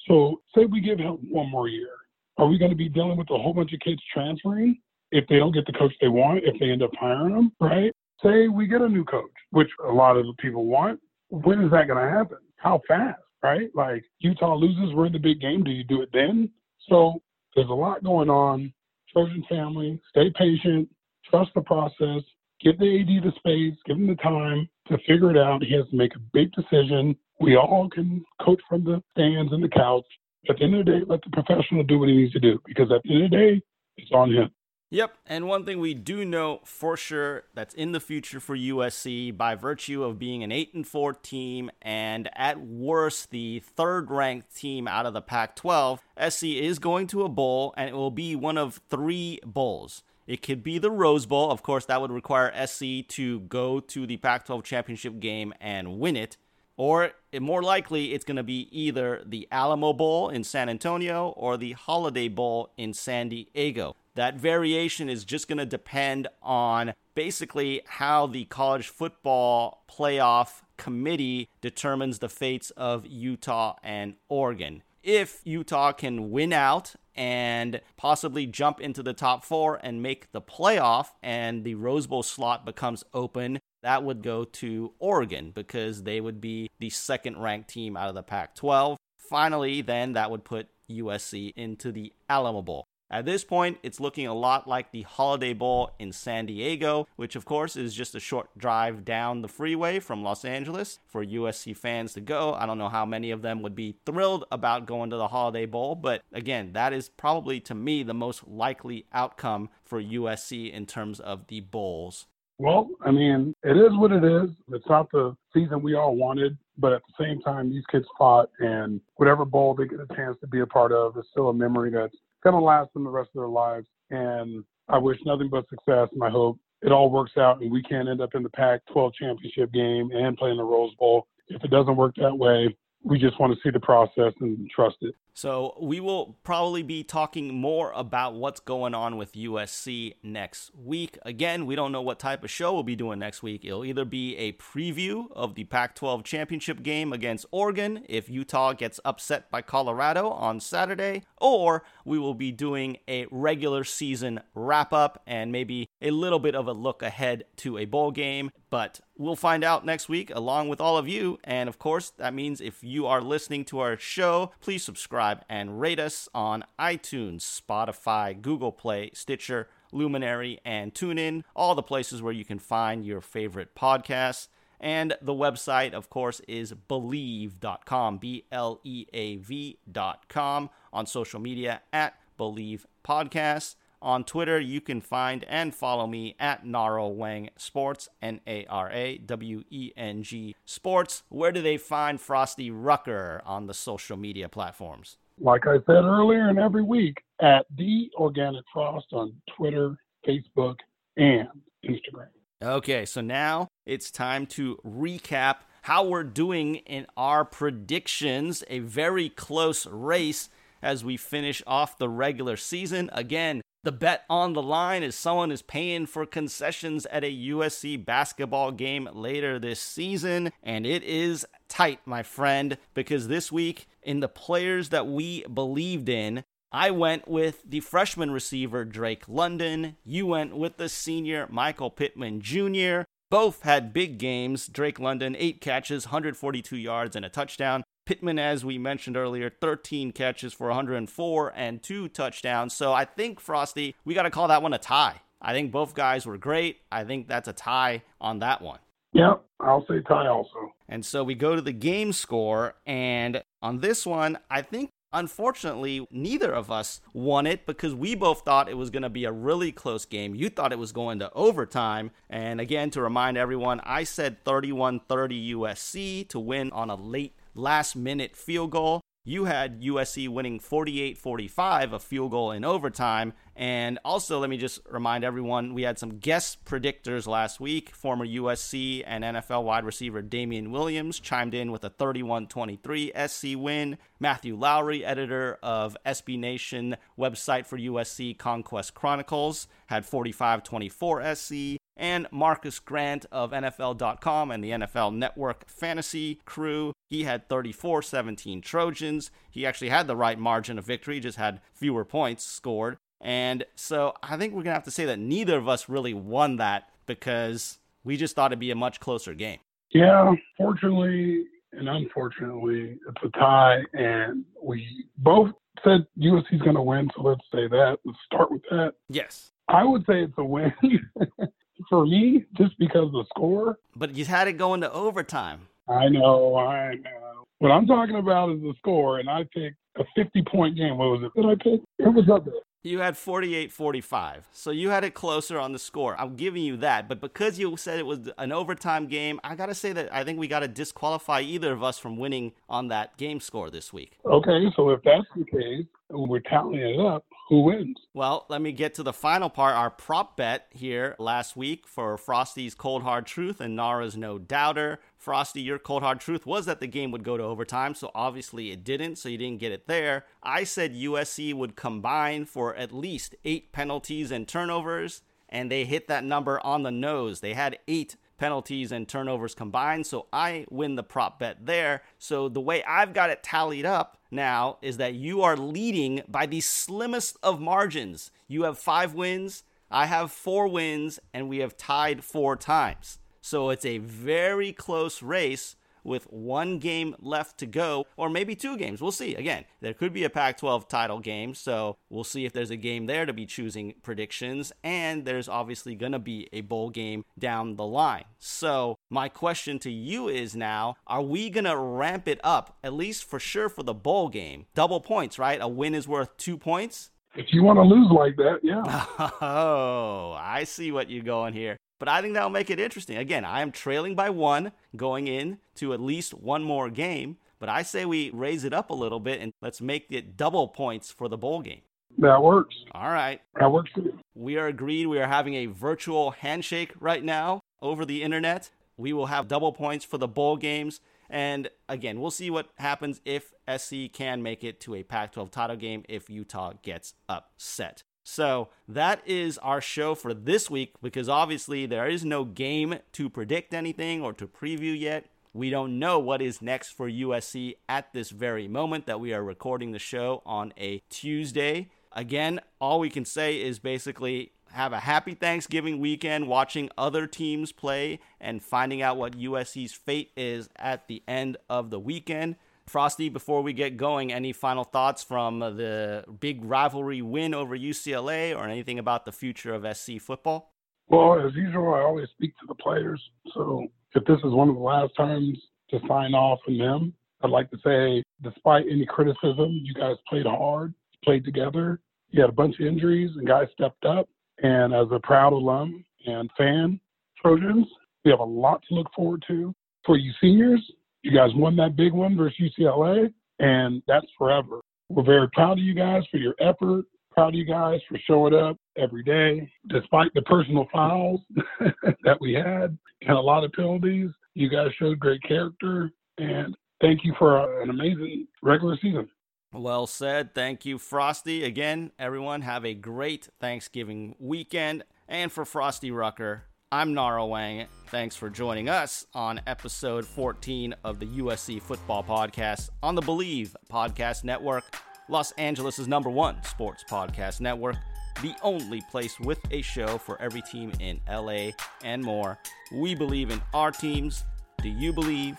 So, 0.09 0.41
say 0.55 0.65
we 0.65 0.81
give 0.81 0.99
him 0.99 1.19
one 1.31 1.51
more 1.51 1.69
year. 1.69 1.91
Are 2.39 2.47
we 2.47 2.59
going 2.59 2.71
to 2.71 2.77
be 2.77 2.89
dealing 2.89 3.17
with 3.17 3.31
a 3.31 3.39
whole 3.39 3.55
bunch 3.55 3.73
of 3.73 3.81
kids 3.81 4.01
transferring 4.13 4.79
if 5.11 5.27
they 5.29 5.37
don't 5.37 5.53
get 5.53 5.67
the 5.67 5.73
coach 5.73 5.93
they 6.01 6.09
want, 6.09 6.45
if 6.45 6.59
they 6.59 6.71
end 6.71 6.83
up 6.83 6.91
hiring 6.99 7.35
them, 7.35 7.53
right? 7.61 7.93
Say 8.23 8.49
we 8.49 8.67
get 8.67 8.81
a 8.81 8.89
new 8.89 9.05
coach, 9.05 9.31
which 9.51 9.69
a 9.87 9.93
lot 9.93 10.17
of 10.17 10.27
the 10.27 10.33
people 10.39 10.67
want. 10.67 10.99
When 11.29 11.63
is 11.63 11.71
that 11.71 11.87
going 11.87 12.03
to 12.03 12.11
happen? 12.11 12.39
How 12.57 12.81
fast, 12.89 13.21
right? 13.43 13.71
Like 13.75 14.05
Utah 14.21 14.55
loses, 14.55 14.95
we're 14.95 15.07
in 15.07 15.13
the 15.13 15.19
big 15.19 15.41
game. 15.41 15.63
Do 15.63 15.71
you 15.71 15.85
do 15.85 16.03
it 16.03 16.09
then? 16.13 16.51
So, 16.89 17.23
there's 17.55 17.69
a 17.69 17.75
lot 17.75 18.03
going 18.03 18.31
on. 18.31 18.73
Trojan 19.13 19.45
family, 19.49 20.01
stay 20.09 20.33
patient, 20.37 20.89
trust 21.29 21.51
the 21.55 21.61
process, 21.61 22.23
give 22.63 22.79
the 22.79 23.01
AD 23.01 23.23
the 23.23 23.33
space, 23.37 23.79
give 23.87 23.99
them 23.99 24.07
the 24.07 24.15
time 24.17 24.69
to 24.89 24.99
figure 25.07 25.31
it 25.31 25.39
out. 25.39 25.63
He 25.63 25.75
has 25.77 25.89
to 25.89 25.97
make 25.97 26.15
a 26.15 26.21
big 26.33 26.53
decision. 26.53 27.17
We 27.41 27.57
all 27.57 27.89
can 27.89 28.25
coach 28.41 28.61
from 28.69 28.85
the 28.85 29.03
stands 29.13 29.53
and 29.53 29.63
the 29.63 29.69
couch. 29.69 30.05
At 30.49 30.57
the 30.59 30.65
end 30.65 30.75
of 30.75 30.87
the 30.87 30.93
day, 30.93 31.01
let 31.07 31.21
the 31.23 31.31
professional 31.31 31.85
do 31.85 31.99
what 31.99 32.09
he 32.09 32.17
needs 32.17 32.33
to 32.33 32.41
do 32.41 32.59
because 32.67 32.91
at 32.91 33.03
the 33.05 33.15
end 33.15 33.25
of 33.25 33.31
the 33.31 33.37
day, 33.37 33.63
it's 33.97 34.11
on 34.13 34.33
him. 34.33 34.51
Yep, 34.91 35.17
and 35.27 35.49
one 35.49 35.65
thing 35.65 35.81
we 35.81 35.95
do 35.95 36.23
know 36.23 36.61
for 36.65 36.99
sure 36.99 37.45
that's 37.55 37.73
in 37.73 37.93
the 37.93 38.01
future 38.01 38.41
for 38.41 38.55
USC 38.55 39.35
by 39.35 39.55
virtue 39.55 40.05
of 40.05 40.19
being 40.19 40.43
an 40.43 40.53
8 40.53 40.75
and 40.75 40.87
4 40.87 41.15
team 41.15 41.71
and 41.81 42.29
at 42.37 42.61
worst 42.61 43.31
the 43.31 43.61
third 43.61 44.11
ranked 44.11 44.55
team 44.55 44.87
out 44.87 45.07
of 45.07 45.15
the 45.15 45.23
Pac-12, 45.23 46.01
SC 46.29 46.45
is 46.45 46.79
going 46.79 47.07
to 47.07 47.23
a 47.23 47.31
bowl 47.31 47.73
and 47.75 47.89
it 47.89 47.95
will 47.95 48.11
be 48.11 48.37
one 48.37 48.59
of 48.59 48.83
3 48.91 49.41
bowls. 49.47 50.03
It 50.33 50.41
could 50.41 50.63
be 50.63 50.79
the 50.79 50.91
Rose 50.91 51.27
Bowl. 51.27 51.51
Of 51.51 51.63
course, 51.63 51.85
that 51.85 52.01
would 52.01 52.11
require 52.11 52.55
SC 52.67 53.07
to 53.09 53.41
go 53.41 53.81
to 53.81 54.07
the 54.07 54.17
Pac 54.17 54.47
12 54.47 54.65
championship 54.65 55.21
game 55.21 55.53
and 55.61 55.99
win 55.99 56.17
it. 56.17 56.39
Or 56.79 57.11
more 57.39 57.63
likely, 57.63 58.15
it's 58.15 58.25
going 58.25 58.39
to 58.39 58.43
be 58.43 58.67
either 58.73 59.21
the 59.27 59.47
Alamo 59.53 59.93
Bowl 59.93 60.31
in 60.31 60.43
San 60.43 60.71
Antonio 60.71 61.35
or 61.37 61.59
the 61.59 61.73
Holiday 61.73 62.29
Bowl 62.29 62.73
in 62.79 62.95
San 62.95 63.29
Diego. 63.29 63.95
That 64.15 64.37
variation 64.37 65.11
is 65.11 65.27
just 65.27 65.49
going 65.49 65.59
to 65.59 65.67
depend 65.67 66.29
on 66.43 66.95
basically 67.15 67.83
how 67.85 68.27
the 68.27 68.47
college 68.47 68.89
football 68.89 69.85
playoff 69.87 70.63
committee 70.79 71.51
determines 71.61 72.21
the 72.21 72.31
fates 72.31 72.71
of 72.71 73.07
Utah 73.07 73.75
and 73.83 74.15
Oregon. 74.31 74.83
If 75.03 75.43
Utah 75.45 75.93
can 75.93 76.31
win 76.31 76.55
out 76.55 76.95
and 77.15 77.81
possibly 77.97 78.47
jump 78.47 78.81
into 78.81 79.03
the 79.03 79.13
top 79.13 79.45
four 79.45 79.79
and 79.83 80.03
make 80.03 80.33
the 80.33 80.41
playoff, 80.41 81.09
and 81.23 81.65
the 81.65 81.75
Rose 81.75 82.07
Bowl 82.07 82.23
slot 82.23 82.65
becomes 82.65 83.05
open, 83.13 83.59
that 83.83 84.05
would 84.05 84.23
go 84.23 84.45
to 84.45 84.93
Oregon 84.99 85.51
because 85.55 86.05
they 86.05 86.21
would 86.21 86.41
be 86.41 86.71
the 86.79 86.91
second 86.91 87.41
ranked 87.41 87.71
team 87.71 87.97
out 87.97 88.09
of 88.09 88.15
the 88.15 88.23
Pac 88.23 88.55
12. 88.55 88.97
Finally, 89.29 89.83
then 89.83 90.13
that 90.13 90.31
would 90.31 90.45
put 90.45 90.69
USC 90.91 91.53
into 91.57 91.91
the 91.91 92.13
Alamo 92.29 92.63
Bowl. 92.63 92.87
At 93.13 93.27
this 93.27 93.45
point, 93.45 93.77
it's 93.83 94.01
looking 94.01 94.27
a 94.27 94.33
lot 94.33 94.67
like 94.67 94.91
the 94.91 95.03
Holiday 95.03 95.53
Bowl 95.53 95.91
in 95.99 96.13
San 96.13 96.47
Diego, 96.47 97.07
which 97.17 97.37
of 97.37 97.45
course 97.45 97.77
is 97.77 97.93
just 97.93 98.15
a 98.15 98.21
short 98.21 98.49
drive 98.57 99.05
down 99.05 99.43
the 99.43 99.49
freeway 99.49 99.99
from 99.99 100.23
Los 100.23 100.47
Angeles 100.47 100.99
for 101.07 101.23
USC 101.23 101.77
fans 101.77 102.15
to 102.15 102.23
go. 102.23 102.55
I 102.55 102.65
don't 102.65 102.79
know 102.79 102.89
how 102.89 103.05
many 103.05 103.31
of 103.31 103.43
them 103.43 103.61
would 103.61 103.75
be 103.75 103.99
thrilled 104.07 104.47
about 104.51 104.87
going 104.87 105.11
to 105.11 105.19
the 105.19 105.29
Holiday 105.29 105.67
Bowl, 105.67 105.95
but 105.95 106.23
again, 106.33 106.73
that 106.73 106.95
is 106.95 107.11
probably 107.11 107.61
to 107.61 107.75
me 107.75 108.03
the 108.03 108.15
most 108.15 108.49
likely 108.49 109.05
outcome 109.13 109.69
for 109.85 110.03
USC 110.03 110.73
in 110.73 110.87
terms 110.87 111.21
of 111.21 111.49
the 111.49 111.61
bowls. 111.61 112.29
Well, 112.57 112.89
I 113.03 113.11
mean, 113.11 113.55
it 113.63 113.77
is 113.77 113.93
what 113.93 114.13
it 114.13 114.25
is. 114.25 114.49
It's 114.73 114.89
not 114.89 115.11
the 115.11 115.37
season 115.53 115.83
we 115.83 115.97
all 115.97 116.17
wanted, 116.17 116.57
but 116.79 116.95
at 116.95 117.03
the 117.07 117.23
same 117.23 117.43
time, 117.43 117.69
these 117.69 117.85
kids 117.91 118.07
fought, 118.17 118.49
and 118.59 119.03
whatever 119.17 119.45
bowl 119.45 119.75
they 119.75 119.87
get 119.87 120.01
a 120.01 120.15
chance 120.15 120.39
to 120.41 120.47
be 120.47 120.61
a 120.61 120.67
part 120.67 120.93
of 120.93 121.19
is 121.19 121.27
still 121.31 121.51
a 121.51 121.55
memory 121.55 121.91
that's 121.91 122.17
going 122.43 122.55
to 122.55 122.61
last 122.61 122.93
them 122.93 123.05
the 123.05 123.11
rest 123.11 123.31
of 123.35 123.41
their 123.41 123.49
lives. 123.49 123.87
And 124.11 124.65
I 124.89 124.99
wish 124.99 125.19
nothing 125.25 125.49
but 125.49 125.69
success. 125.69 126.09
And 126.13 126.23
I 126.23 126.31
hope 126.31 126.59
it 126.83 126.93
all 126.93 127.11
works 127.11 127.37
out 127.37 127.61
and 127.61 127.71
we 127.71 127.83
can 127.83 128.09
end 128.09 128.21
up 128.21 128.35
in 128.35 128.43
the 128.43 128.51
Pac 128.51 128.81
12 128.93 129.15
championship 129.15 129.73
game 129.73 130.11
and 130.13 130.37
playing 130.37 130.57
the 130.57 130.65
Rose 130.65 130.95
Bowl. 130.99 131.27
If 131.49 131.63
it 131.63 131.71
doesn't 131.71 131.97
work 131.97 132.15
that 132.17 132.37
way, 132.37 132.77
we 133.05 133.19
just 133.19 133.39
want 133.41 133.55
to 133.55 133.61
see 133.63 133.71
the 133.71 133.81
process 133.81 134.33
and 134.41 134.69
trust 134.71 134.97
it. 135.01 135.15
So 135.35 135.77
we 135.81 135.99
will 135.99 136.39
probably 136.45 136.83
be 136.83 137.03
talking 137.03 137.55
more 137.55 137.91
about 137.93 138.35
what's 138.35 138.61
going 138.61 138.95
on 138.95 139.17
with 139.17 139.33
USC 139.33 140.15
next 140.23 140.71
week. 140.75 141.19
Again, 141.23 141.65
we 141.65 141.75
don't 141.75 141.91
know 141.91 142.03
what 142.03 142.19
type 142.19 142.45
of 142.45 142.51
show 142.51 142.75
we'll 142.75 142.83
be 142.83 142.97
doing 142.97 143.19
next 143.19 143.43
week. 143.43 143.65
It'll 143.65 143.85
either 143.85 144.05
be 144.05 144.37
a 144.37 144.53
preview 144.53 145.33
of 145.33 145.55
the 145.55 145.65
Pac 145.65 145.95
12 145.95 146.23
championship 146.23 146.83
game 146.83 147.13
against 147.13 147.47
Oregon 147.51 148.05
if 148.09 148.29
Utah 148.29 148.75
gets 148.75 149.01
upset 149.05 149.51
by 149.51 149.63
Colorado 149.63 150.29
on 150.29 150.61
Saturday, 150.61 151.23
or 151.39 151.83
we 152.05 152.19
will 152.19 152.35
be 152.35 152.53
doing 152.53 152.99
a 153.09 153.27
regular 153.31 153.85
season 153.85 154.41
wrap 154.55 154.93
up 154.93 155.23
and 155.27 155.51
maybe 155.51 155.89
a 156.03 156.11
little 156.11 156.41
bit 156.41 156.55
of 156.55 156.67
a 156.69 156.73
look 156.73 157.03
ahead 157.03 157.45
to 157.57 157.79
a 157.79 157.87
bowl 157.87 158.11
game. 158.11 158.51
But 158.69 159.01
we'll 159.17 159.37
find 159.37 159.65
out 159.65 159.85
next 159.85 160.09
week 160.09 160.31
along 160.35 160.69
with 160.69 160.81
all 160.81 160.97
of 160.97 161.09
you. 161.09 161.39
And 161.45 161.69
of 161.69 161.79
course, 161.79 162.11
that 162.19 162.35
means 162.35 162.61
if 162.61 162.83
you 162.83 163.07
are 163.07 163.21
listening 163.21 163.65
to 163.67 163.81
our 163.81 163.97
show, 163.97 164.53
please 164.61 164.83
subscribe 164.83 165.22
subscribe 165.23 165.45
and 165.49 165.81
rate 165.81 166.01
us 166.01 166.29
on 166.35 166.65
iTunes, 166.79 167.43
Spotify, 167.43 168.41
Google 168.41 168.73
Play, 168.73 169.11
Stitcher, 169.15 169.69
Luminary, 169.93 170.59
and 170.65 170.93
TuneIn, 170.93 171.45
all 171.55 171.75
the 171.75 171.83
places 171.83 172.21
where 172.21 172.33
you 172.33 172.45
can 172.45 172.59
find 172.59 173.05
your 173.05 173.21
favorite 173.21 173.75
podcasts. 173.75 174.49
And 174.81 175.15
the 175.23 175.35
website, 175.35 175.93
of 175.93 176.11
course, 176.11 176.41
is 176.49 176.73
bleav.com, 176.73 178.19
B 178.19 178.45
L 178.51 178.81
E 178.83 179.07
A 179.13 179.37
V.com, 179.37 180.71
on 180.93 181.07
social 181.07 181.39
media 181.39 181.83
at 181.93 182.15
Bleav 182.37 182.85
Podcasts. 183.05 183.77
On 184.03 184.25
Twitter, 184.25 184.59
you 184.59 184.81
can 184.81 185.01
find 185.01 185.45
and 185.45 185.73
follow 185.73 186.09
me 186.09 186.35
at 186.41 186.67
Nara 186.67 187.03
Weng 187.03 187.51
Sports, 187.57 188.09
N 188.21 188.41
A 188.49 188.67
R 188.67 188.91
A 188.91 189.19
W 189.19 189.63
E 189.71 189.93
N 189.97 190.25
G 190.25 190.57
Sports. 190.65 191.23
Where 191.29 191.53
do 191.53 191.63
they 191.63 191.77
find 191.77 192.21
Frosty 192.21 192.69
Rucker 192.73 193.41
on 193.47 193.69
the 193.69 193.75
social 193.75 194.17
media 194.17 194.49
platforms? 194.49 195.19
Like 195.39 195.69
I 195.69 195.77
said 195.87 196.05
earlier, 196.05 196.49
and 196.49 196.59
every 196.59 196.83
week 196.83 197.23
at 197.41 197.65
The 197.77 198.11
Organic 198.17 198.65
Frost 198.73 199.07
on 199.13 199.35
Twitter, 199.57 199.97
Facebook, 200.27 200.79
and 201.17 201.47
Instagram. 201.89 202.27
Okay, 202.61 203.07
so 203.07 203.21
now 203.21 203.69
it's 203.87 204.11
time 204.11 204.47
to 204.47 204.81
recap 204.85 205.59
how 205.83 206.05
we're 206.05 206.25
doing 206.25 206.75
in 206.75 207.07
our 207.17 207.45
predictions. 207.45 208.65
A 208.69 208.81
very 208.81 209.29
close 209.29 209.87
race 209.87 210.49
as 210.83 211.05
we 211.05 211.17
finish 211.17 211.63
off 211.67 211.99
the 211.99 212.09
regular 212.09 212.57
season. 212.57 213.09
Again, 213.13 213.62
the 213.85 213.93
bet 213.93 214.25
on 214.31 214.53
the 214.53 214.63
line 214.63 215.03
is 215.03 215.15
someone 215.15 215.51
is 215.51 215.63
paying 215.63 216.07
for 216.07 216.25
concessions 216.25 217.05
at 217.07 217.25
a 217.25 217.37
USC 217.49 218.03
basketball 218.05 218.71
game 218.71 219.09
later 219.13 219.59
this 219.59 219.81
season, 219.81 220.53
and 220.63 220.87
it 220.87 221.03
is 221.03 221.45
tight, 221.69 222.01
my 222.07 222.23
friend, 222.23 222.79
because 222.95 223.27
this 223.27 223.51
week, 223.51 223.89
in 224.03 224.21
the 224.21 224.29
players 224.29 224.91
that 224.91 225.07
we 225.07 225.45
believed 225.45 226.09
in, 226.09 226.45
I 226.71 226.91
went 226.91 227.29
with 227.29 227.63
the 227.69 227.81
freshman 227.81 228.31
receiver 228.31 228.85
Drake 228.85 229.29
London. 229.29 229.97
You 230.05 230.27
went 230.27 230.57
with 230.57 230.77
the 230.77 230.89
senior 230.89 231.47
Michael 231.51 231.91
Pittman 231.91 232.41
Jr. 232.41 233.03
Both 233.31 233.63
had 233.63 233.93
big 233.93 234.19
games. 234.19 234.69
Drake 234.69 234.99
London, 234.99 235.37
eight 235.39 235.61
catches, 235.61 236.07
142 236.07 236.77
yards, 236.77 237.17
and 237.17 237.25
a 237.25 237.29
touchdown. 237.29 237.83
Pittman, 238.05 238.39
as 238.39 238.65
we 238.65 238.79
mentioned 238.79 239.17
earlier, 239.17 239.51
13 239.51 240.13
catches 240.13 240.53
for 240.53 240.69
104 240.69 241.53
and 241.55 241.83
two 241.83 242.09
touchdowns. 242.09 242.75
So 242.75 242.93
I 242.93 243.05
think, 243.05 243.41
Frosty, 243.41 243.95
we 244.05 244.15
got 244.15 244.23
to 244.23 244.31
call 244.31 244.49
that 244.49 244.63
one 244.63 244.73
a 244.73 244.79
tie. 244.79 245.21
I 245.41 245.53
think 245.53 245.73
both 245.73 245.95
guys 245.95 246.27
were 246.27 246.39
great. 246.39 246.81
I 246.91 247.05
think 247.05 247.29
that's 247.29 247.49
a 247.49 247.53
tie 247.53 248.03
on 248.21 248.41
that 248.41 248.63
one. 248.63 248.79
Yeah, 249.13 249.35
I'll 249.61 249.85
say 249.87 250.01
tie 250.01 250.27
also. 250.27 250.73
And 250.89 251.05
so 251.05 251.23
we 251.25 251.35
go 251.35 251.55
to 251.55 251.63
the 251.63 251.73
game 251.73 252.13
score. 252.13 252.75
And 252.87 253.43
on 253.61 253.81
this 253.81 254.07
one, 254.07 254.39
I 254.51 254.63
think 254.63 254.91
Unfortunately, 255.15 256.07
neither 256.11 256.53
of 256.53 256.71
us 256.71 257.03
won 257.13 257.47
it 257.47 257.67
because 257.67 257.95
we 257.95 258.15
both 258.15 258.41
thought 258.41 258.69
it 258.69 258.79
was 258.79 258.89
going 258.89 259.03
to 259.03 259.11
be 259.11 259.27
a 259.27 259.33
really 259.33 259.71
close 259.71 260.07
game. 260.07 260.35
You 260.35 260.49
thought 260.49 260.73
it 260.73 260.79
was 260.79 260.93
going 260.93 261.19
to 261.19 261.31
overtime. 261.35 262.13
And 262.31 262.61
again, 262.61 262.91
to 262.91 263.03
remind 263.03 263.37
everyone, 263.37 263.81
I 263.85 264.05
said 264.05 264.43
31 264.45 265.01
30 265.01 265.55
USC 265.55 266.29
to 266.31 266.41
win 266.41 266.73
on 266.73 266.89
a 266.89 266.95
late 266.95 267.35
last 267.55 267.97
minute 267.97 268.37
field 268.37 268.71
goal. 268.71 269.01
You 269.25 269.45
had 269.45 269.83
USC 269.83 270.29
winning 270.29 270.59
48 270.59 271.17
45, 271.17 271.93
a 271.93 272.01
field 272.01 272.33
goal 272.33 272.51
in 272.51 272.65
overtime. 272.65 273.35
And 273.55 274.01
also, 274.05 274.41
let 274.41 274.51
me 274.51 274.57
just 274.57 274.81
remind 274.91 275.23
everyone 275.23 275.75
we 275.75 275.83
had 275.83 275.97
some 275.97 276.19
guest 276.19 276.65
predictors 276.65 277.29
last 277.29 277.61
week. 277.61 277.91
Former 277.91 278.27
USC 278.27 279.05
and 279.07 279.23
NFL 279.23 279.63
wide 279.63 279.85
receiver 279.85 280.23
Damian 280.23 280.73
Williams 280.73 281.21
chimed 281.21 281.55
in 281.55 281.71
with 281.71 281.85
a 281.85 281.91
31 281.91 282.49
23 282.49 283.13
SC 283.29 283.49
win. 283.57 283.97
Matthew 284.19 284.57
Lowry, 284.57 285.05
editor 285.05 285.57
of 285.63 285.97
SB 286.05 286.37
Nation 286.37 286.97
website 287.17 287.67
for 287.67 287.79
USC 287.79 288.37
Conquest 288.37 288.93
Chronicles, 288.93 289.69
had 289.87 290.05
45 290.05 290.65
24 290.65 291.35
SC 291.37 291.55
and 291.97 292.27
Marcus 292.31 292.79
Grant 292.79 293.27
of 293.31 293.53
NFL.com 293.53 294.51
and 294.51 294.63
the 294.63 294.71
NFL 294.71 295.15
Network 295.15 295.69
Fantasy 295.69 296.41
crew. 296.45 296.93
He 297.09 297.25
had 297.25 297.49
34 297.49 298.03
17 298.03 298.61
Trojans. 298.61 299.31
He 299.51 299.67
actually 299.67 299.91
had 299.91 300.07
the 300.07 300.17
right 300.17 300.39
margin 300.39 300.79
of 300.79 300.85
victory, 300.85 301.21
just 301.21 301.39
had 301.39 301.61
fewer 301.73 302.05
points 302.05 302.45
scored. 302.45 302.97
And 303.21 303.65
so 303.77 304.15
I 304.23 304.37
think 304.37 304.53
we're 304.53 304.63
going 304.63 304.73
to 304.73 304.75
have 304.75 304.85
to 304.85 304.91
say 304.91 305.05
that 305.05 305.19
neither 305.19 305.57
of 305.57 305.69
us 305.69 305.89
really 305.89 306.15
won 306.15 306.57
that 306.57 306.89
because 307.07 307.79
we 308.03 308.17
just 308.17 308.35
thought 308.35 308.51
it'd 308.51 308.59
be 308.59 308.71
a 308.71 308.77
much 308.77 308.99
closer 308.99 309.35
game. 309.35 309.59
Yeah, 309.91 310.35
fortunately 310.57 311.45
and 311.73 311.89
unfortunately, 311.89 312.99
it's 313.09 313.25
a 313.25 313.39
tie, 313.39 313.81
and 313.95 314.45
we 314.63 315.07
both 315.19 315.51
said 315.83 316.07
USC's 316.19 316.61
going 316.61 316.77
to 316.77 316.83
win, 316.83 317.11
so 317.17 317.23
let's 317.23 317.45
say 317.53 317.67
that. 317.69 317.99
Let's 318.05 318.19
start 318.27 318.51
with 318.51 318.63
that. 318.71 318.93
Yes. 319.09 319.53
I 319.69 319.85
would 319.85 320.03
say 320.07 320.23
it's 320.23 320.37
a 320.37 320.45
win. 320.45 320.73
for 321.89 322.07
me 322.07 322.45
just 322.57 322.79
because 322.79 323.07
of 323.07 323.13
the 323.13 323.25
score. 323.31 323.79
But 323.97 324.15
you 324.17 324.25
had 324.25 324.49
it 324.49 324.55
going 324.55 324.81
to 324.83 324.93
overtime. 324.93 325.69
I 325.89 326.09
know, 326.09 326.57
I 326.57 326.95
know. 326.95 327.45
What 327.59 327.71
I'm 327.71 327.87
talking 327.87 328.17
about 328.17 328.51
is 328.51 328.61
the 328.61 328.75
score, 328.79 329.19
and 329.19 329.29
I 329.29 329.45
picked 329.55 329.77
a 329.97 330.05
50 330.17 330.43
point 330.51 330.77
game. 330.77 330.99
What 330.99 331.21
was 331.21 331.23
it 331.25 331.33
that 331.37 331.47
I 331.47 331.55
picked? 331.55 331.85
It 331.99 332.13
was 332.13 332.29
up 332.29 332.45
there. 332.45 332.55
You 332.85 332.99
had 332.99 333.17
48 333.17 333.71
45. 333.71 334.49
So 334.53 334.73
you 334.73 334.91
had 334.91 335.05
it 335.05 335.15
closer 335.15 335.57
on 335.57 335.73
the 335.73 335.79
score. 335.79 336.21
I'm 336.21 336.35
giving 336.35 336.65
you 336.65 336.77
that. 336.79 337.09
But 337.09 337.21
because 337.21 337.57
you 337.57 337.77
said 337.77 338.01
it 338.01 338.07
was 338.07 338.29
an 338.39 338.51
overtime 338.51 339.07
game, 339.07 339.39
I 339.45 339.55
got 339.55 339.67
to 339.67 339.75
say 339.75 339.93
that 339.93 340.13
I 340.13 340.25
think 340.25 340.41
we 340.41 340.49
got 340.49 340.61
to 340.61 340.69
disqualify 340.69 341.43
either 341.43 341.73
of 341.73 341.85
us 341.85 342.01
from 342.01 342.17
winning 342.17 342.53
on 342.69 342.89
that 342.89 343.17
game 343.17 343.39
score 343.39 343.71
this 343.71 343.93
week. 343.93 344.19
Okay, 344.27 344.67
so 344.75 344.91
if 344.91 345.01
that's 345.05 345.27
the 345.37 345.45
case, 345.45 345.87
we're 346.13 346.41
tallying 346.41 347.01
it 347.01 347.01
up 347.01 347.25
who 347.53 347.61
wins? 347.61 347.99
Well, 348.15 348.47
let 348.49 348.63
me 348.63 348.73
get 348.73 348.95
to 348.95 349.03
the 349.03 349.13
final 349.13 349.51
part. 349.51 349.75
Our 349.75 349.91
prop 349.91 350.39
bet 350.39 350.69
here 350.71 351.15
last 351.19 351.55
week 351.55 351.87
for 351.87 352.17
Frosty's 352.17 352.75
Cold 352.75 353.03
Hard 353.03 353.27
Truth 353.27 353.61
and 353.61 353.77
Nara's 353.77 354.17
No 354.17 354.39
Doubter. 354.39 355.01
Frosty, 355.19 355.61
your 355.61 355.79
cold 355.79 356.03
hard 356.03 356.19
truth 356.19 356.47
was 356.47 356.65
that 356.65 356.81
the 356.81 356.87
game 356.87 357.11
would 357.11 357.23
go 357.23 357.37
to 357.37 357.43
overtime, 357.43 357.95
so 357.95 358.11
obviously 358.15 358.71
it 358.71 358.85
didn't, 358.85 359.17
so 359.17 359.29
you 359.29 359.37
didn't 359.37 359.61
get 359.61 359.71
it 359.71 359.87
there. 359.87 360.25
I 360.43 360.65
said 360.65 360.95
USC 360.95 361.53
would 361.53 361.77
combine 361.77 362.47
for 362.47 362.75
at 362.75 362.91
least 362.91 363.35
eight 363.45 363.71
penalties 363.71 364.31
and 364.31 364.49
turnovers, 364.49 365.21
and 365.47 365.71
they 365.71 365.85
hit 365.85 366.09
that 366.09 366.25
number 366.25 366.59
on 366.65 366.85
the 366.85 366.91
nose. 366.91 367.41
They 367.41 367.53
had 367.53 367.79
eight 367.87 368.17
penalties 368.43 368.91
and 368.91 369.07
turnovers 369.07 369.55
combined. 369.55 370.05
So 370.05 370.27
I 370.33 370.67
win 370.69 370.97
the 370.97 371.05
prop 371.05 371.39
bet 371.39 371.65
there. 371.65 372.03
So 372.19 372.49
the 372.49 372.61
way 372.61 372.83
I've 372.83 373.13
got 373.13 373.31
it 373.31 373.45
tallied 373.45 373.87
up 373.87 374.17
now 374.33 374.79
is 374.83 374.97
that 374.97 375.15
you 375.15 375.43
are 375.43 375.57
leading 375.57 376.23
by 376.27 376.47
the 376.47 376.61
slimmest 376.61 377.37
of 377.45 377.61
margins. 377.61 378.33
You 378.49 378.65
have 378.65 378.81
five 378.81 379.15
wins, 379.15 379.63
I 379.93 380.07
have 380.07 380.33
four 380.33 380.67
wins, 380.67 381.21
and 381.33 381.49
we 381.49 381.59
have 381.59 381.77
tied 381.77 382.25
four 382.25 382.57
times. 382.57 383.21
So 383.41 383.71
it's 383.71 383.85
a 383.85 383.99
very 383.99 384.73
close 384.73 385.23
race 385.23 385.77
with 386.05 386.25
one 386.25 386.79
game 386.79 387.15
left 387.21 387.59
to 387.59 387.67
go, 387.67 388.07
or 388.17 388.29
maybe 388.29 388.55
two 388.55 388.77
games. 388.77 389.01
We'll 389.01 389.13
see. 389.13 389.35
Again, 389.35 389.65
there 389.81 389.95
could 389.95 390.13
be 390.13 390.25
a 390.25 390.31
Pac 390.31 390.59
12 390.59 390.89
title 390.89 391.21
game, 391.21 391.55
so 391.55 391.97
we'll 392.11 392.25
see 392.25 392.45
if 392.45 392.53
there's 392.53 392.71
a 392.71 392.77
game 392.77 393.07
there 393.07 393.27
to 393.27 393.33
be 393.33 393.47
choosing 393.47 393.95
predictions. 394.03 394.73
And 394.83 395.25
there's 395.25 395.49
obviously 395.49 395.95
going 395.95 396.13
to 396.13 396.19
be 396.19 396.49
a 396.53 396.63
bowl 396.63 396.91
game 396.91 397.25
down 397.39 397.77
the 397.77 397.87
line. 397.87 398.25
So, 398.39 398.99
my 399.11 399.29
question 399.29 399.79
to 399.81 399.91
you 399.91 400.29
is 400.29 400.57
now 400.57 400.97
are 401.07 401.23
we 401.23 401.51
going 401.51 401.65
to 401.65 401.77
ramp 401.77 402.29
it 402.29 402.41
up, 402.43 402.77
at 402.83 402.93
least 402.93 403.25
for 403.25 403.39
sure 403.39 403.69
for 403.69 403.83
the 403.83 403.95
bowl 403.95 404.29
game? 404.29 404.67
Double 404.75 405.01
points, 405.01 405.39
right? 405.39 405.59
A 405.61 405.69
win 405.69 405.95
is 405.95 406.09
worth 406.09 406.37
two 406.37 406.57
points. 406.57 407.11
If 407.35 407.47
you 407.51 407.63
want 407.63 407.79
to 407.79 407.83
lose 407.83 408.11
like 408.11 408.37
that, 408.37 408.59
yeah. 408.63 408.83
Oh, 409.41 410.37
I 410.39 410.65
see 410.65 410.93
what 410.93 411.09
you're 411.09 411.25
going 411.25 411.55
here 411.55 411.79
but 412.03 412.09
I 412.09 412.21
think 412.21 412.35
that'll 412.35 412.51
make 412.51 412.69
it 412.69 412.81
interesting. 412.81 413.17
Again, 413.17 413.45
I 413.45 413.61
am 413.61 413.71
trailing 413.71 414.17
by 414.17 414.29
one 414.29 414.73
going 414.97 415.29
in 415.29 415.59
to 415.77 415.93
at 415.93 416.01
least 416.01 416.35
one 416.35 416.65
more 416.65 416.91
game, 416.91 417.37
but 417.61 417.69
I 417.69 417.83
say 417.83 418.05
we 418.05 418.29
raise 418.31 418.65
it 418.65 418.73
up 418.73 418.91
a 418.91 418.93
little 418.93 419.21
bit 419.21 419.41
and 419.41 419.53
let's 419.63 419.81
make 419.81 420.07
it 420.11 420.37
double 420.37 420.67
points 420.67 421.13
for 421.13 421.29
the 421.29 421.39
bowl 421.39 421.61
game. 421.61 421.83
That 422.19 422.43
works. 422.43 422.75
All 422.91 423.13
right. 423.13 423.41
That 423.61 423.71
works 423.71 423.93
too. 423.95 424.19
We 424.35 424.57
are 424.57 424.67
agreed. 424.67 425.07
We 425.07 425.21
are 425.21 425.29
having 425.29 425.55
a 425.55 425.67
virtual 425.67 426.33
handshake 426.33 426.93
right 426.99 427.23
now 427.23 427.61
over 427.81 428.05
the 428.05 428.25
internet. 428.25 428.71
We 428.97 429.13
will 429.13 429.27
have 429.27 429.47
double 429.47 429.73
points 429.73 430.05
for 430.05 430.19
the 430.19 430.27
bowl 430.27 430.57
games. 430.57 431.01
And 431.31 431.71
again, 431.89 432.21
we'll 432.21 432.33
see 432.33 432.51
what 432.51 432.71
happens 432.79 433.21
if 433.25 433.53
SC 433.73 434.13
can 434.13 434.43
make 434.43 434.65
it 434.65 434.81
to 434.81 434.97
a 434.97 435.05
Pac 435.05 435.35
12 435.35 435.53
title 435.53 435.77
game 435.77 436.03
if 436.09 436.29
Utah 436.29 436.73
gets 436.83 437.15
upset. 437.29 438.03
So 438.25 438.69
that 438.89 439.23
is 439.27 439.59
our 439.59 439.81
show 439.81 440.15
for 440.15 440.33
this 440.33 440.71
week 440.71 440.95
because 441.03 441.29
obviously 441.29 441.87
there 441.87 442.09
is 442.09 442.25
no 442.25 442.45
game 442.45 442.99
to 443.13 443.29
predict 443.29 443.75
anything 443.75 444.23
or 444.23 444.33
to 444.35 444.47
preview 444.47 444.99
yet. 444.99 445.27
We 445.53 445.69
don't 445.71 445.99
know 445.99 446.19
what 446.19 446.41
is 446.41 446.63
next 446.63 446.91
for 446.91 447.11
USC 447.11 447.75
at 447.89 448.13
this 448.13 448.31
very 448.31 448.69
moment 448.69 449.07
that 449.07 449.21
we 449.21 449.35
are 449.35 449.43
recording 449.43 449.93
the 449.93 449.99
show 449.99 450.43
on 450.47 450.73
a 450.79 451.03
Tuesday. 451.11 451.91
Again, 452.13 452.61
all 452.81 453.01
we 453.01 453.11
can 453.11 453.25
say 453.25 453.61
is 453.61 453.79
basically 453.79 454.53
have 454.73 454.93
a 454.93 455.01
happy 455.01 455.35
Thanksgiving 455.35 455.99
weekend 455.99 456.49
watching 456.49 456.89
other 456.97 457.27
teams 457.27 457.73
play 457.73 458.21
and 458.41 458.63
finding 458.63 459.03
out 459.03 459.19
what 459.19 459.39
USC's 459.39 459.93
fate 459.93 460.31
is 460.37 460.69
at 460.77 461.09
the 461.09 461.23
end 461.29 461.59
of 461.69 461.91
the 461.91 462.01
weekend. 462.01 462.57
Frosty, 462.93 463.31
before 463.31 463.63
we 463.63 463.73
get 463.73 463.97
going, 463.97 464.31
any 464.31 464.53
final 464.53 464.85
thoughts 464.85 465.23
from 465.23 465.63
uh, 465.63 465.71
the 465.71 466.27
big 466.41 466.63
rivalry 466.63 467.23
win 467.23 467.55
over 467.55 467.75
UCLA 467.75 468.55
or 468.55 468.69
anything 468.69 468.99
about 468.99 469.25
the 469.25 469.33
future 469.33 469.73
of 469.73 469.97
SC 469.97 470.21
football? 470.21 470.75
Well, 471.09 471.41
as 471.41 471.55
usual, 471.55 471.95
I 471.95 472.01
always 472.01 472.29
speak 472.35 472.53
to 472.59 472.67
the 472.69 472.75
players. 472.75 473.19
So 473.55 473.87
if 474.15 474.27
this 474.27 474.37
is 474.45 474.53
one 474.53 474.69
of 474.69 474.75
the 474.75 474.83
last 474.83 475.17
times 475.17 475.59
to 475.89 476.01
sign 476.07 476.35
off 476.35 476.59
from 476.67 476.77
them, 476.77 477.15
I'd 477.43 477.49
like 477.49 477.71
to 477.71 477.79
say, 477.83 478.23
despite 478.43 478.85
any 478.91 479.07
criticism, 479.07 479.81
you 479.83 479.95
guys 479.95 480.17
played 480.29 480.45
hard, 480.45 480.93
played 481.25 481.47
together. 481.47 481.99
You 482.29 482.43
had 482.43 482.51
a 482.51 482.53
bunch 482.53 482.79
of 482.79 482.85
injuries, 482.85 483.31
and 483.37 483.47
guys 483.47 483.69
stepped 483.73 484.05
up. 484.05 484.29
And 484.63 484.93
as 484.93 485.07
a 485.11 485.19
proud 485.19 485.55
alum 485.55 486.05
and 486.27 486.51
fan, 486.59 487.01
Trojans, 487.41 487.87
we 488.23 488.31
have 488.31 488.41
a 488.41 488.45
lot 488.45 488.83
to 488.91 488.95
look 488.95 489.09
forward 489.17 489.43
to. 489.49 489.75
For 490.05 490.19
you 490.19 490.31
seniors, 490.43 490.83
you 491.23 491.33
guys 491.33 491.51
won 491.55 491.77
that 491.77 491.97
big 491.97 492.13
one 492.13 492.37
versus 492.37 492.73
UCLA, 492.79 493.33
and 493.59 494.03
that's 494.07 494.27
forever. 494.37 494.81
We're 495.09 495.25
very 495.25 495.49
proud 495.51 495.73
of 495.73 495.85
you 495.85 495.95
guys 495.95 496.23
for 496.31 496.39
your 496.39 496.55
effort. 496.61 497.05
Proud 497.31 497.49
of 497.49 497.55
you 497.55 497.65
guys 497.65 498.01
for 498.09 498.19
showing 498.27 498.55
up 498.55 498.77
every 498.99 499.23
day, 499.23 499.71
despite 499.89 500.33
the 500.35 500.43
personal 500.43 500.87
fouls 500.93 501.41
that 502.25 502.39
we 502.41 502.53
had 502.53 502.97
and 503.23 503.37
a 503.37 503.41
lot 503.41 503.65
of 503.65 503.73
penalties. 503.73 504.31
You 504.55 504.69
guys 504.69 504.89
showed 504.99 505.19
great 505.19 505.43
character, 505.43 506.11
and 506.39 506.77
thank 507.01 507.25
you 507.25 507.35
for 507.39 507.59
uh, 507.59 507.83
an 507.83 507.91
amazing 507.91 508.47
regular 508.63 508.99
season. 509.01 509.29
Well 509.73 510.07
said. 510.07 510.55
Thank 510.55 510.85
you, 510.85 510.99
Frosty. 510.99 511.65
Again, 511.65 512.13
everyone, 512.19 512.61
have 512.61 512.85
a 512.85 512.95
great 512.95 513.49
Thanksgiving 513.59 514.35
weekend. 514.39 515.05
And 515.27 515.51
for 515.51 515.65
Frosty 515.65 516.11
Rucker, 516.11 516.65
I'm 516.93 517.15
Nara 517.15 517.41
Weng. 517.41 517.87
Thanks 518.09 518.37
for 518.37 518.51
joining 518.51 518.91
us 518.91 519.25
on 519.33 519.63
episode 519.67 520.27
14 520.27 520.95
of 521.05 521.19
the 521.19 521.25
USC 521.25 521.81
Football 521.81 522.23
Podcast 522.23 522.91
on 523.03 523.15
the 523.15 523.23
Bleav 523.23 523.75
Podcast 523.91 524.45
Network, 524.45 524.85
Los 525.31 525.53
Angeles' 525.53 526.07
number 526.07 526.29
one 526.29 526.63
sports 526.65 527.03
podcast 527.09 527.63
network, 527.63 527.97
the 528.43 528.55
only 528.63 529.01
place 529.11 529.41
with 529.41 529.59
a 529.71 529.81
show 529.81 530.19
for 530.19 530.39
every 530.43 530.61
team 530.61 530.93
in 531.01 531.19
LA 531.27 531.71
and 532.05 532.23
more. 532.23 532.59
We 532.93 533.15
believe 533.15 533.51
in 533.51 533.63
our 533.73 533.91
teams. 533.91 534.45
Do 534.83 534.91
you 534.91 535.15
believe? 535.15 535.57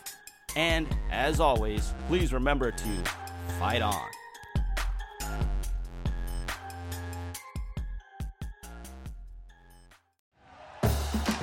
And 0.55 0.87
as 1.09 1.39
always, 1.39 1.95
please 2.09 2.31
remember 2.31 2.69
to 2.69 3.03
fight 3.57 3.81
on. 3.81 4.05